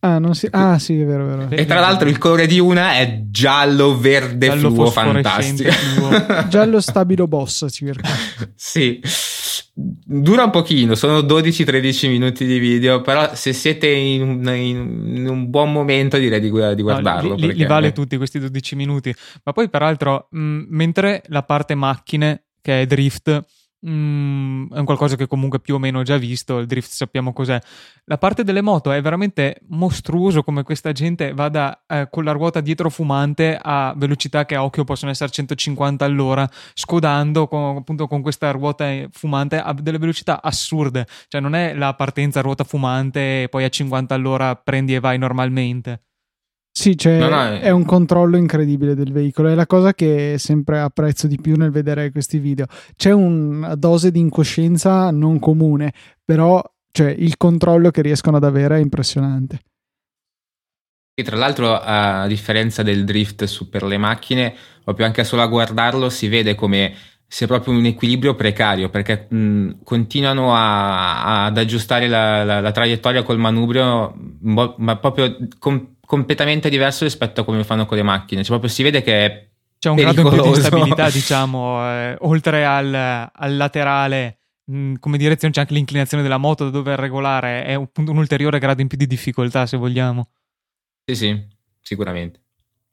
Ah, 0.00 0.20
si... 0.32 0.48
ah, 0.50 0.80
sì, 0.80 0.98
è 0.98 1.04
vero, 1.04 1.32
è 1.32 1.36
vero. 1.36 1.50
E 1.50 1.64
tra 1.64 1.78
l'altro 1.78 2.08
il 2.08 2.18
colore 2.18 2.48
di 2.48 2.58
una 2.58 2.94
è 2.94 3.22
giallo 3.30 3.96
verde 3.96 4.48
giallo 4.48 4.72
fluo 4.72 4.86
fantastico. 4.86 5.70
Fluo. 5.70 6.10
giallo 6.50 6.80
stabilo 6.80 7.28
boss 7.28 7.66
circa. 7.70 8.08
sì. 8.56 9.00
Dura 9.74 10.42
un 10.42 10.50
pochino, 10.50 10.96
sono 10.96 11.20
12-13 11.20 12.08
minuti 12.08 12.44
di 12.44 12.58
video, 12.58 13.00
però 13.00 13.34
se 13.34 13.52
siete 13.52 13.86
in 13.88 14.22
un, 14.22 14.48
in 14.48 15.26
un 15.28 15.48
buon 15.48 15.70
momento 15.70 16.18
direi 16.18 16.40
di, 16.40 16.50
di 16.50 16.82
guardarlo. 16.82 17.30
No, 17.30 17.34
li, 17.36 17.46
perché... 17.46 17.56
li, 17.58 17.66
vale 17.66 17.92
tutti 17.92 18.16
questi 18.16 18.40
12 18.40 18.74
minuti. 18.74 19.14
Ma 19.44 19.52
poi 19.52 19.70
peraltro, 19.70 20.26
mh, 20.30 20.64
mentre 20.68 21.22
la 21.28 21.44
parte 21.44 21.76
macchine, 21.76 22.46
che 22.60 22.82
è 22.82 22.86
drift, 22.86 23.44
Mm, 23.84 24.72
è 24.72 24.78
un 24.78 24.84
qualcosa 24.84 25.16
che 25.16 25.26
comunque 25.26 25.58
più 25.58 25.74
o 25.74 25.78
meno 25.78 25.98
ho 25.98 26.02
già 26.02 26.16
visto, 26.16 26.58
il 26.58 26.66
drift 26.66 26.90
sappiamo 26.90 27.32
cos'è. 27.32 27.60
La 28.04 28.16
parte 28.16 28.44
delle 28.44 28.60
moto 28.60 28.92
è 28.92 29.02
veramente 29.02 29.60
mostruoso 29.70 30.44
come 30.44 30.62
questa 30.62 30.92
gente 30.92 31.32
vada 31.34 31.82
eh, 31.88 32.06
con 32.08 32.22
la 32.22 32.30
ruota 32.30 32.60
dietro 32.60 32.90
fumante 32.90 33.58
a 33.60 33.92
velocità 33.96 34.44
che 34.44 34.54
a 34.54 34.62
occhio 34.62 34.84
possono 34.84 35.10
essere 35.10 35.30
150 35.30 36.04
all'ora, 36.04 36.48
scodando 36.74 37.48
con, 37.48 37.76
appunto 37.78 38.06
con 38.06 38.22
questa 38.22 38.52
ruota 38.52 38.86
fumante 39.10 39.58
a 39.58 39.72
delle 39.72 39.98
velocità 39.98 40.40
assurde. 40.42 41.06
Cioè 41.26 41.40
non 41.40 41.56
è 41.56 41.74
la 41.74 41.94
partenza 41.94 42.40
ruota 42.40 42.62
fumante 42.62 43.42
e 43.42 43.48
poi 43.48 43.64
a 43.64 43.68
50 43.68 44.14
all'ora 44.14 44.54
prendi 44.54 44.94
e 44.94 45.00
vai 45.00 45.18
normalmente. 45.18 46.02
Sì, 46.74 46.96
cioè, 46.96 47.18
no, 47.18 47.28
no, 47.28 47.42
è... 47.42 47.60
è... 47.60 47.70
un 47.70 47.84
controllo 47.84 48.38
incredibile 48.38 48.94
del 48.94 49.12
veicolo, 49.12 49.48
è 49.48 49.54
la 49.54 49.66
cosa 49.66 49.92
che 49.92 50.36
sempre 50.38 50.80
apprezzo 50.80 51.26
di 51.26 51.38
più 51.38 51.56
nel 51.56 51.70
vedere 51.70 52.10
questi 52.10 52.38
video. 52.38 52.66
C'è 52.96 53.12
una 53.12 53.74
dose 53.74 54.10
di 54.10 54.18
incoscienza 54.18 55.10
non 55.10 55.38
comune, 55.38 55.92
però 56.24 56.62
cioè, 56.90 57.10
il 57.10 57.36
controllo 57.36 57.90
che 57.90 58.00
riescono 58.00 58.38
ad 58.38 58.44
avere 58.44 58.78
è 58.78 58.80
impressionante. 58.80 59.60
E 61.14 61.22
tra 61.22 61.36
l'altro, 61.36 61.78
a 61.78 62.26
differenza 62.26 62.82
del 62.82 63.04
drift 63.04 63.44
su 63.44 63.68
per 63.68 63.82
le 63.82 63.98
macchine, 63.98 64.54
proprio 64.82 65.04
anche 65.04 65.24
solo 65.24 65.42
a 65.42 65.46
guardarlo 65.46 66.08
si 66.08 66.26
vede 66.28 66.54
come 66.54 66.94
sia 67.26 67.46
proprio 67.46 67.74
un 67.74 67.86
equilibrio 67.86 68.34
precario 68.34 68.90
perché 68.90 69.26
mh, 69.26 69.84
continuano 69.84 70.54
a, 70.54 71.46
ad 71.46 71.56
aggiustare 71.56 72.06
la, 72.06 72.44
la, 72.44 72.60
la, 72.60 72.72
traiettoria 72.72 73.22
col 73.22 73.38
manubrio, 73.38 74.14
ma 74.40 74.96
proprio 74.96 75.36
com- 75.58 75.96
completamente 76.12 76.68
diverso 76.68 77.04
rispetto 77.04 77.40
a 77.40 77.44
come 77.44 77.64
fanno 77.64 77.86
con 77.86 77.96
le 77.96 78.02
macchine. 78.02 78.42
Cioè, 78.42 78.50
proprio 78.50 78.68
si 78.68 78.82
vede 78.82 79.00
che 79.00 79.24
è 79.24 79.48
c'è 79.78 79.88
un 79.88 79.96
grado 79.96 80.20
in 80.20 80.28
più 80.28 80.42
di 80.42 80.48
instabilità, 80.48 81.08
diciamo, 81.10 81.82
eh, 81.88 82.16
oltre 82.20 82.66
al, 82.66 82.94
al 83.32 83.56
laterale. 83.56 84.36
Mh, 84.64 84.96
come 85.00 85.16
direzione 85.16 85.54
c'è 85.54 85.60
anche 85.60 85.72
l'inclinazione 85.72 86.22
della 86.22 86.36
moto 86.36 86.64
da 86.64 86.70
dover 86.70 86.98
regolare, 86.98 87.64
è 87.64 87.74
un, 87.76 87.88
un 87.94 88.16
ulteriore 88.18 88.58
grado 88.58 88.82
in 88.82 88.88
più 88.88 88.98
di 88.98 89.06
difficoltà, 89.06 89.64
se 89.64 89.78
vogliamo. 89.78 90.28
Sì, 91.06 91.16
sì, 91.16 91.46
sicuramente. 91.80 92.42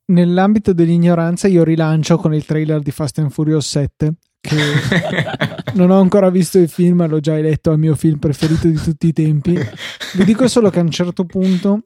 Nell'ambito 0.06 0.72
dell'ignoranza, 0.72 1.50
io 1.50 1.66
rilancio 1.66 2.16
con 2.16 2.34
il 2.34 2.46
trailer 2.46 2.80
di 2.80 2.92
Fast 2.92 3.20
and 3.20 3.32
Furious 3.32 3.68
7, 3.68 4.14
che 4.40 4.56
non 5.76 5.92
ho 5.92 6.00
ancora 6.00 6.30
visto 6.30 6.58
il 6.58 6.70
film, 6.70 7.00
ma 7.00 7.06
l'ho 7.06 7.20
già 7.20 7.38
eletto 7.38 7.70
al 7.70 7.80
mio 7.80 7.96
film 7.96 8.18
preferito 8.18 8.70
di 8.70 8.78
tutti 8.78 9.08
i 9.08 9.14
tempi. 9.14 9.60
Vi 10.14 10.24
dico 10.24 10.48
solo 10.48 10.70
che 10.70 10.80
a 10.80 10.84
un 10.84 10.92
certo 10.92 11.26
punto 11.26 11.84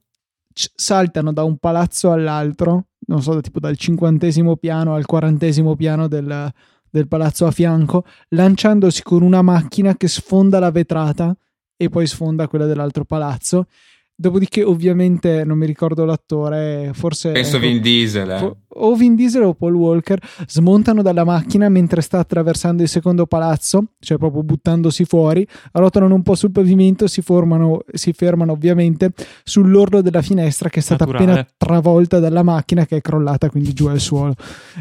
saltano 0.53 1.33
da 1.33 1.43
un 1.43 1.57
palazzo 1.57 2.11
all'altro, 2.11 2.87
non 3.07 3.21
so, 3.21 3.39
tipo 3.41 3.59
dal 3.59 3.77
cinquantesimo 3.77 4.55
piano 4.55 4.95
al 4.95 5.05
quarantesimo 5.05 5.75
piano 5.75 6.07
del, 6.07 6.51
del 6.89 7.07
palazzo 7.07 7.45
a 7.45 7.51
fianco, 7.51 8.05
lanciandosi 8.29 9.03
con 9.03 9.21
una 9.21 9.41
macchina 9.41 9.95
che 9.95 10.07
sfonda 10.07 10.59
la 10.59 10.71
vetrata 10.71 11.35
e 11.75 11.89
poi 11.89 12.07
sfonda 12.07 12.47
quella 12.47 12.65
dell'altro 12.65 13.03
palazzo 13.03 13.67
Dopodiché, 14.15 14.63
ovviamente, 14.63 15.43
non 15.43 15.57
mi 15.57 15.65
ricordo 15.65 16.05
l'attore, 16.05 16.91
forse. 16.93 17.31
Penso 17.31 17.57
ecco, 17.57 17.65
Vin 17.65 17.81
Diesel. 17.81 18.29
Eh. 18.29 18.55
O 18.75 18.95
Vin 18.95 19.15
Diesel 19.15 19.43
o 19.43 19.53
Paul 19.55 19.73
Walker 19.73 20.19
smontano 20.47 21.01
dalla 21.01 21.23
macchina 21.23 21.67
mentre 21.67 22.01
sta 22.01 22.19
attraversando 22.19 22.83
il 22.83 22.89
secondo 22.89 23.25
palazzo, 23.25 23.93
cioè 23.99 24.17
proprio 24.17 24.43
buttandosi 24.43 25.05
fuori, 25.05 25.45
rotolano 25.73 26.13
un 26.13 26.21
po' 26.21 26.35
sul 26.35 26.51
pavimento, 26.51 27.07
si, 27.07 27.21
formano, 27.21 27.81
si 27.91 28.13
fermano 28.13 28.51
ovviamente 28.51 29.11
sull'orlo 29.43 30.01
della 30.01 30.21
finestra 30.21 30.69
che 30.69 30.79
è 30.79 30.83
stata 30.83 31.05
Naturale. 31.05 31.31
appena 31.31 31.47
travolta 31.57 32.19
dalla 32.19 32.43
macchina 32.43 32.85
che 32.85 32.97
è 32.97 33.01
crollata 33.01 33.49
quindi 33.49 33.73
giù 33.73 33.87
al 33.87 33.99
suolo. 33.99 34.35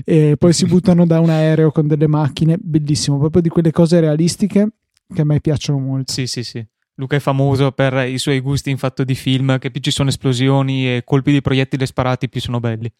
E 0.04 0.36
poi 0.38 0.52
si 0.52 0.66
buttano 0.66 1.06
da 1.06 1.20
un 1.20 1.30
aereo 1.30 1.70
con 1.72 1.86
delle 1.86 2.06
macchine, 2.06 2.58
bellissimo, 2.60 3.18
proprio 3.18 3.42
di 3.42 3.48
quelle 3.48 3.70
cose 3.70 3.98
realistiche 4.00 4.68
che 5.12 5.20
a 5.20 5.24
me 5.24 5.40
piacciono 5.40 5.78
molto. 5.78 6.12
Sì, 6.12 6.26
sì, 6.26 6.42
sì. 6.42 6.64
Luca 7.02 7.16
è 7.16 7.20
famoso 7.20 7.72
per 7.72 8.08
i 8.08 8.18
suoi 8.18 8.38
gusti 8.40 8.70
in 8.70 8.78
fatto 8.78 9.02
di 9.02 9.14
film, 9.14 9.58
che 9.58 9.70
più 9.70 9.80
ci 9.80 9.90
sono 9.90 10.08
esplosioni 10.08 10.86
e 10.86 11.02
colpi 11.04 11.32
di 11.32 11.40
proiettile 11.40 11.84
sparati, 11.84 12.28
più 12.28 12.40
sono 12.40 12.60
belli. 12.60 12.90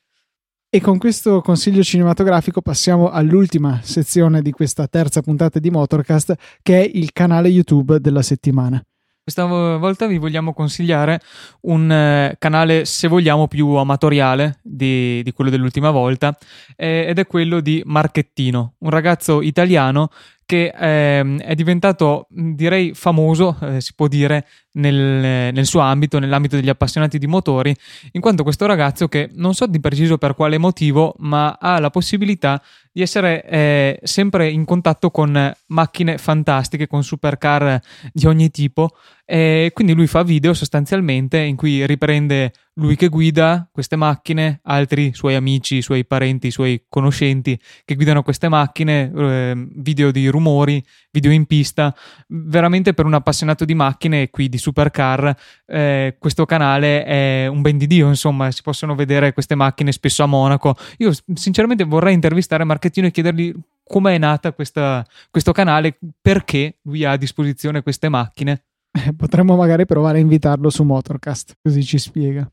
E 0.69 0.81
con 0.81 0.99
questo 0.99 1.41
consiglio 1.41 1.83
cinematografico 1.83 2.63
passiamo 2.63 3.11
all'ultima 3.11 3.81
sezione 3.83 4.43
di 4.43 4.51
questa 4.51 4.89
terza 4.89 5.21
puntata 5.21 5.59
di 5.59 5.71
Motorcast, 5.71 6.35
che 6.63 6.81
è 6.81 6.91
il 6.93 7.13
canale 7.13 7.49
YouTube 7.49 8.01
della 8.01 8.23
settimana. 8.23 8.83
Questa 9.23 9.45
volta 9.45 10.09
vi 10.09 10.19
vogliamo 10.19 10.53
consigliare 10.53 11.21
un 11.63 11.93
eh, 11.93 12.35
canale, 12.39 12.85
se 12.87 13.07
vogliamo, 13.07 13.47
più 13.47 13.69
amatoriale 13.69 14.59
di, 14.63 15.23
di 15.23 15.33
quello 15.33 15.49
dell'ultima 15.49 15.91
volta, 15.91 16.37
eh, 16.75 17.05
ed 17.07 17.21
è 17.21 17.27
quello 17.29 17.61
di 17.61 17.83
Marchettino, 17.85 18.75
un 18.79 18.91
ragazzo 18.91 19.41
italiano 19.43 20.09
che 20.45 20.73
eh, 20.75 21.37
è 21.37 21.55
diventato, 21.55 22.27
direi, 22.29 22.95
famoso, 22.95 23.57
eh, 23.63 23.81
si 23.81 23.95
può 23.95 24.07
dire, 24.09 24.47
nel, 24.73 25.53
nel, 25.53 25.67
suo 25.67 25.81
ambito, 25.81 26.19
nell'ambito 26.19 26.57
degli 26.57 26.69
appassionati 26.69 27.19
di 27.19 27.27
motori, 27.27 27.75
in 28.13 28.21
quanto 28.21 28.43
questo 28.43 28.67
ragazzo 28.67 29.09
che 29.09 29.29
non 29.35 29.55
so 29.55 29.67
di 29.67 29.81
preciso 29.81 30.19
per 30.19 30.35
quale 30.35 30.59
motivo, 30.59 31.15
ma 31.19 31.57
ha 31.61 31.79
la 31.79 31.91
possibilità 31.91 32.63
di 32.91 33.03
essere 33.03 33.45
eh, 33.45 34.01
sempre 34.03 34.49
in 34.49 34.65
contatto 34.65 35.11
con 35.11 35.53
macchine 35.67 36.19
fantastiche, 36.19 36.87
con 36.87 37.03
supercar 37.03 37.81
di 38.13 38.27
ogni 38.27 38.51
tipo. 38.51 38.91
E 39.33 39.71
quindi 39.73 39.95
lui 39.95 40.07
fa 40.09 40.23
video 40.23 40.53
sostanzialmente 40.53 41.39
in 41.39 41.57
cui 41.57 41.87
riprende 41.87 42.53
lui 42.75 42.97
che 42.97 43.09
guida 43.09 43.67
queste 43.73 43.97
macchine, 43.97 44.61
altri 44.65 45.15
suoi 45.15 45.37
amici, 45.37 45.81
suoi 45.81 46.05
parenti, 46.05 46.51
suoi 46.51 46.85
conoscenti 46.87 47.59
che 47.87 47.95
guidano 47.95 48.23
queste 48.23 48.51
macchine, 48.51 49.11
eh, 49.11 49.69
video 49.77 50.11
di 50.11 50.29
rumori, 50.29 50.85
video 51.11 51.31
in 51.31 51.47
pista. 51.47 51.97
Veramente 52.27 52.93
per 52.93 53.07
un 53.07 53.15
appassionato 53.15 53.65
di 53.65 53.73
macchine 53.73 54.21
e 54.21 54.31
qui 54.31 54.51
di 54.51 54.59
supercar, 54.59 55.35
eh, 55.65 56.17
questo 56.19 56.45
canale 56.45 57.03
è 57.03 57.47
un 57.47 57.63
ben 57.63 57.79
di 57.79 57.87
Dio, 57.87 58.09
insomma, 58.09 58.51
si 58.51 58.61
possono 58.61 58.95
vedere 58.95 59.33
queste 59.33 59.55
macchine 59.55 59.93
spesso 59.93 60.23
a 60.23 60.27
Monaco. 60.27 60.77
Io 60.99 61.11
sinceramente 61.33 61.85
vorrei 61.85 62.13
intervistare 62.13 62.65
Marchettino 62.65 63.07
e 63.07 63.11
chiedergli 63.11 63.51
come 63.83 64.15
è 64.15 64.19
nata 64.19 64.53
questa, 64.53 65.07
questo 65.31 65.53
canale, 65.53 65.97
perché 66.21 66.81
lui 66.83 67.07
ha 67.07 67.13
a 67.13 67.17
disposizione 67.17 67.83
queste 67.83 68.11
macchine. 68.11 68.65
Potremmo 69.17 69.57
magari 69.57 69.87
provare 69.87 70.19
a 70.19 70.21
invitarlo 70.21 70.71
su 70.71 70.83
Motorcast, 70.85 71.57
così 71.63 71.83
ci 71.85 71.99
spiega. 71.99 72.49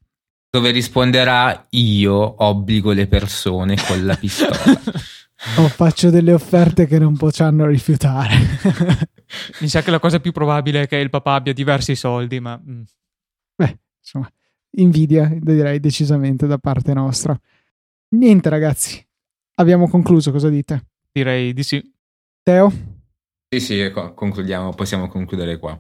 Dove 0.51 0.71
risponderà 0.71 1.67
io 1.71 2.43
obbligo 2.43 2.91
le 2.91 3.07
persone 3.07 3.75
con 3.85 4.03
la 4.05 4.15
pistola. 4.15 4.57
o 5.57 5.67
faccio 5.67 6.09
delle 6.09 6.33
offerte 6.33 6.87
che 6.87 6.97
non 6.97 7.15
potranno 7.15 7.67
rifiutare. 7.67 8.35
Mi 9.61 9.67
sa 9.67 9.81
che 9.81 9.91
la 9.91 9.99
cosa 9.99 10.19
più 10.19 10.31
probabile 10.31 10.83
è 10.83 10.87
che 10.87 10.97
il 10.97 11.09
papà 11.09 11.35
abbia 11.35 11.53
diversi 11.53 11.95
soldi, 11.95 12.39
ma... 12.39 12.59
Mm. 12.59 12.81
Beh, 13.55 13.79
insomma, 13.99 14.29
invidia 14.71 15.31
direi 15.39 15.79
decisamente 15.79 16.47
da 16.47 16.57
parte 16.57 16.93
nostra. 16.93 17.39
Niente 18.15 18.49
ragazzi, 18.49 19.05
abbiamo 19.55 19.87
concluso, 19.87 20.31
cosa 20.31 20.49
dite? 20.49 20.87
Direi 21.11 21.53
di 21.53 21.61
sì. 21.61 21.93
Teo? 22.41 22.71
Sì, 23.49 23.59
sì, 23.59 23.91
concludiamo, 23.91 24.73
possiamo 24.73 25.07
concludere 25.07 25.59
qua. 25.59 25.79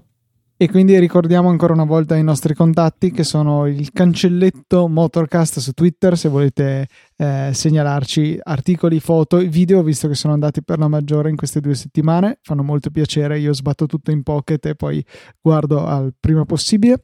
E 0.61 0.69
quindi 0.69 0.99
ricordiamo 0.99 1.47
ancora 1.47 1.71
una 1.71 1.85
volta 1.85 2.17
i 2.17 2.23
nostri 2.23 2.53
contatti 2.53 3.11
che 3.11 3.23
sono 3.23 3.65
il 3.65 3.93
cancelletto 3.93 4.89
Motorcast 4.89 5.59
su 5.59 5.71
Twitter 5.71 6.17
se 6.17 6.27
volete 6.27 6.85
eh, 7.15 7.51
segnalarci 7.53 8.37
articoli, 8.43 8.99
foto, 8.99 9.37
video, 9.37 9.81
visto 9.83 10.09
che 10.09 10.15
sono 10.15 10.33
andati 10.33 10.61
per 10.61 10.77
la 10.77 10.89
maggiore 10.89 11.29
in 11.29 11.37
queste 11.37 11.61
due 11.61 11.75
settimane. 11.75 12.39
Fanno 12.41 12.63
molto 12.63 12.89
piacere, 12.89 13.39
io 13.39 13.53
sbatto 13.53 13.85
tutto 13.85 14.11
in 14.11 14.21
pocket 14.21 14.65
e 14.65 14.75
poi 14.75 15.01
guardo 15.39 15.85
al 15.85 16.13
prima 16.19 16.43
possibile. 16.43 17.03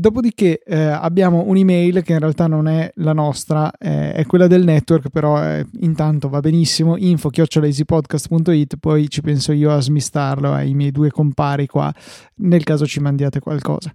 Dopodiché 0.00 0.60
eh, 0.64 0.78
abbiamo 0.78 1.42
un'email 1.46 2.04
che 2.04 2.12
in 2.12 2.20
realtà 2.20 2.46
non 2.46 2.68
è 2.68 2.88
la 2.98 3.12
nostra, 3.12 3.68
eh, 3.76 4.12
è 4.12 4.24
quella 4.26 4.46
del 4.46 4.62
network, 4.62 5.08
però 5.08 5.42
eh, 5.42 5.66
intanto 5.80 6.28
va 6.28 6.38
benissimo, 6.38 6.96
info-easypodcast.it, 6.96 8.76
poi 8.76 9.08
ci 9.08 9.22
penso 9.22 9.50
io 9.50 9.72
a 9.72 9.80
smistarlo 9.80 10.52
ai 10.52 10.72
miei 10.74 10.92
due 10.92 11.10
compari 11.10 11.66
qua, 11.66 11.92
nel 12.36 12.62
caso 12.62 12.86
ci 12.86 13.00
mandiate 13.00 13.40
qualcosa. 13.40 13.92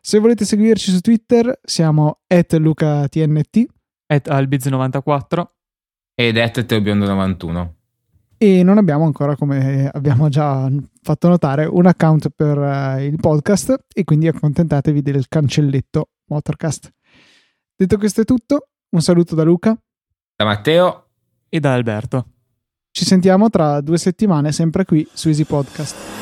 Se 0.00 0.20
volete 0.20 0.44
seguirci 0.44 0.92
su 0.92 1.00
Twitter 1.00 1.58
siamo 1.64 2.20
at 2.28 2.52
lucatnt, 2.52 3.66
at 4.06 4.28
albiz94 4.28 5.44
ed 6.14 6.36
at 6.38 6.58
teobiondo91 6.60 7.79
e 8.42 8.62
non 8.62 8.78
abbiamo 8.78 9.04
ancora, 9.04 9.36
come 9.36 9.86
abbiamo 9.92 10.30
già 10.30 10.66
fatto 11.02 11.28
notare, 11.28 11.66
un 11.66 11.84
account 11.84 12.30
per 12.30 12.56
uh, 12.56 12.98
il 12.98 13.16
podcast 13.20 13.84
e 13.92 14.02
quindi 14.04 14.28
accontentatevi 14.28 15.02
del 15.02 15.28
cancelletto 15.28 16.08
Motorcast. 16.28 16.90
Detto 17.76 17.98
questo 17.98 18.22
è 18.22 18.24
tutto, 18.24 18.68
un 18.94 19.02
saluto 19.02 19.34
da 19.34 19.42
Luca, 19.42 19.78
da 20.34 20.44
Matteo 20.46 21.08
e 21.50 21.60
da 21.60 21.74
Alberto. 21.74 22.28
Ci 22.90 23.04
sentiamo 23.04 23.50
tra 23.50 23.82
due 23.82 23.98
settimane 23.98 24.52
sempre 24.52 24.86
qui 24.86 25.06
su 25.12 25.28
Easy 25.28 25.44
Podcast. 25.44 26.19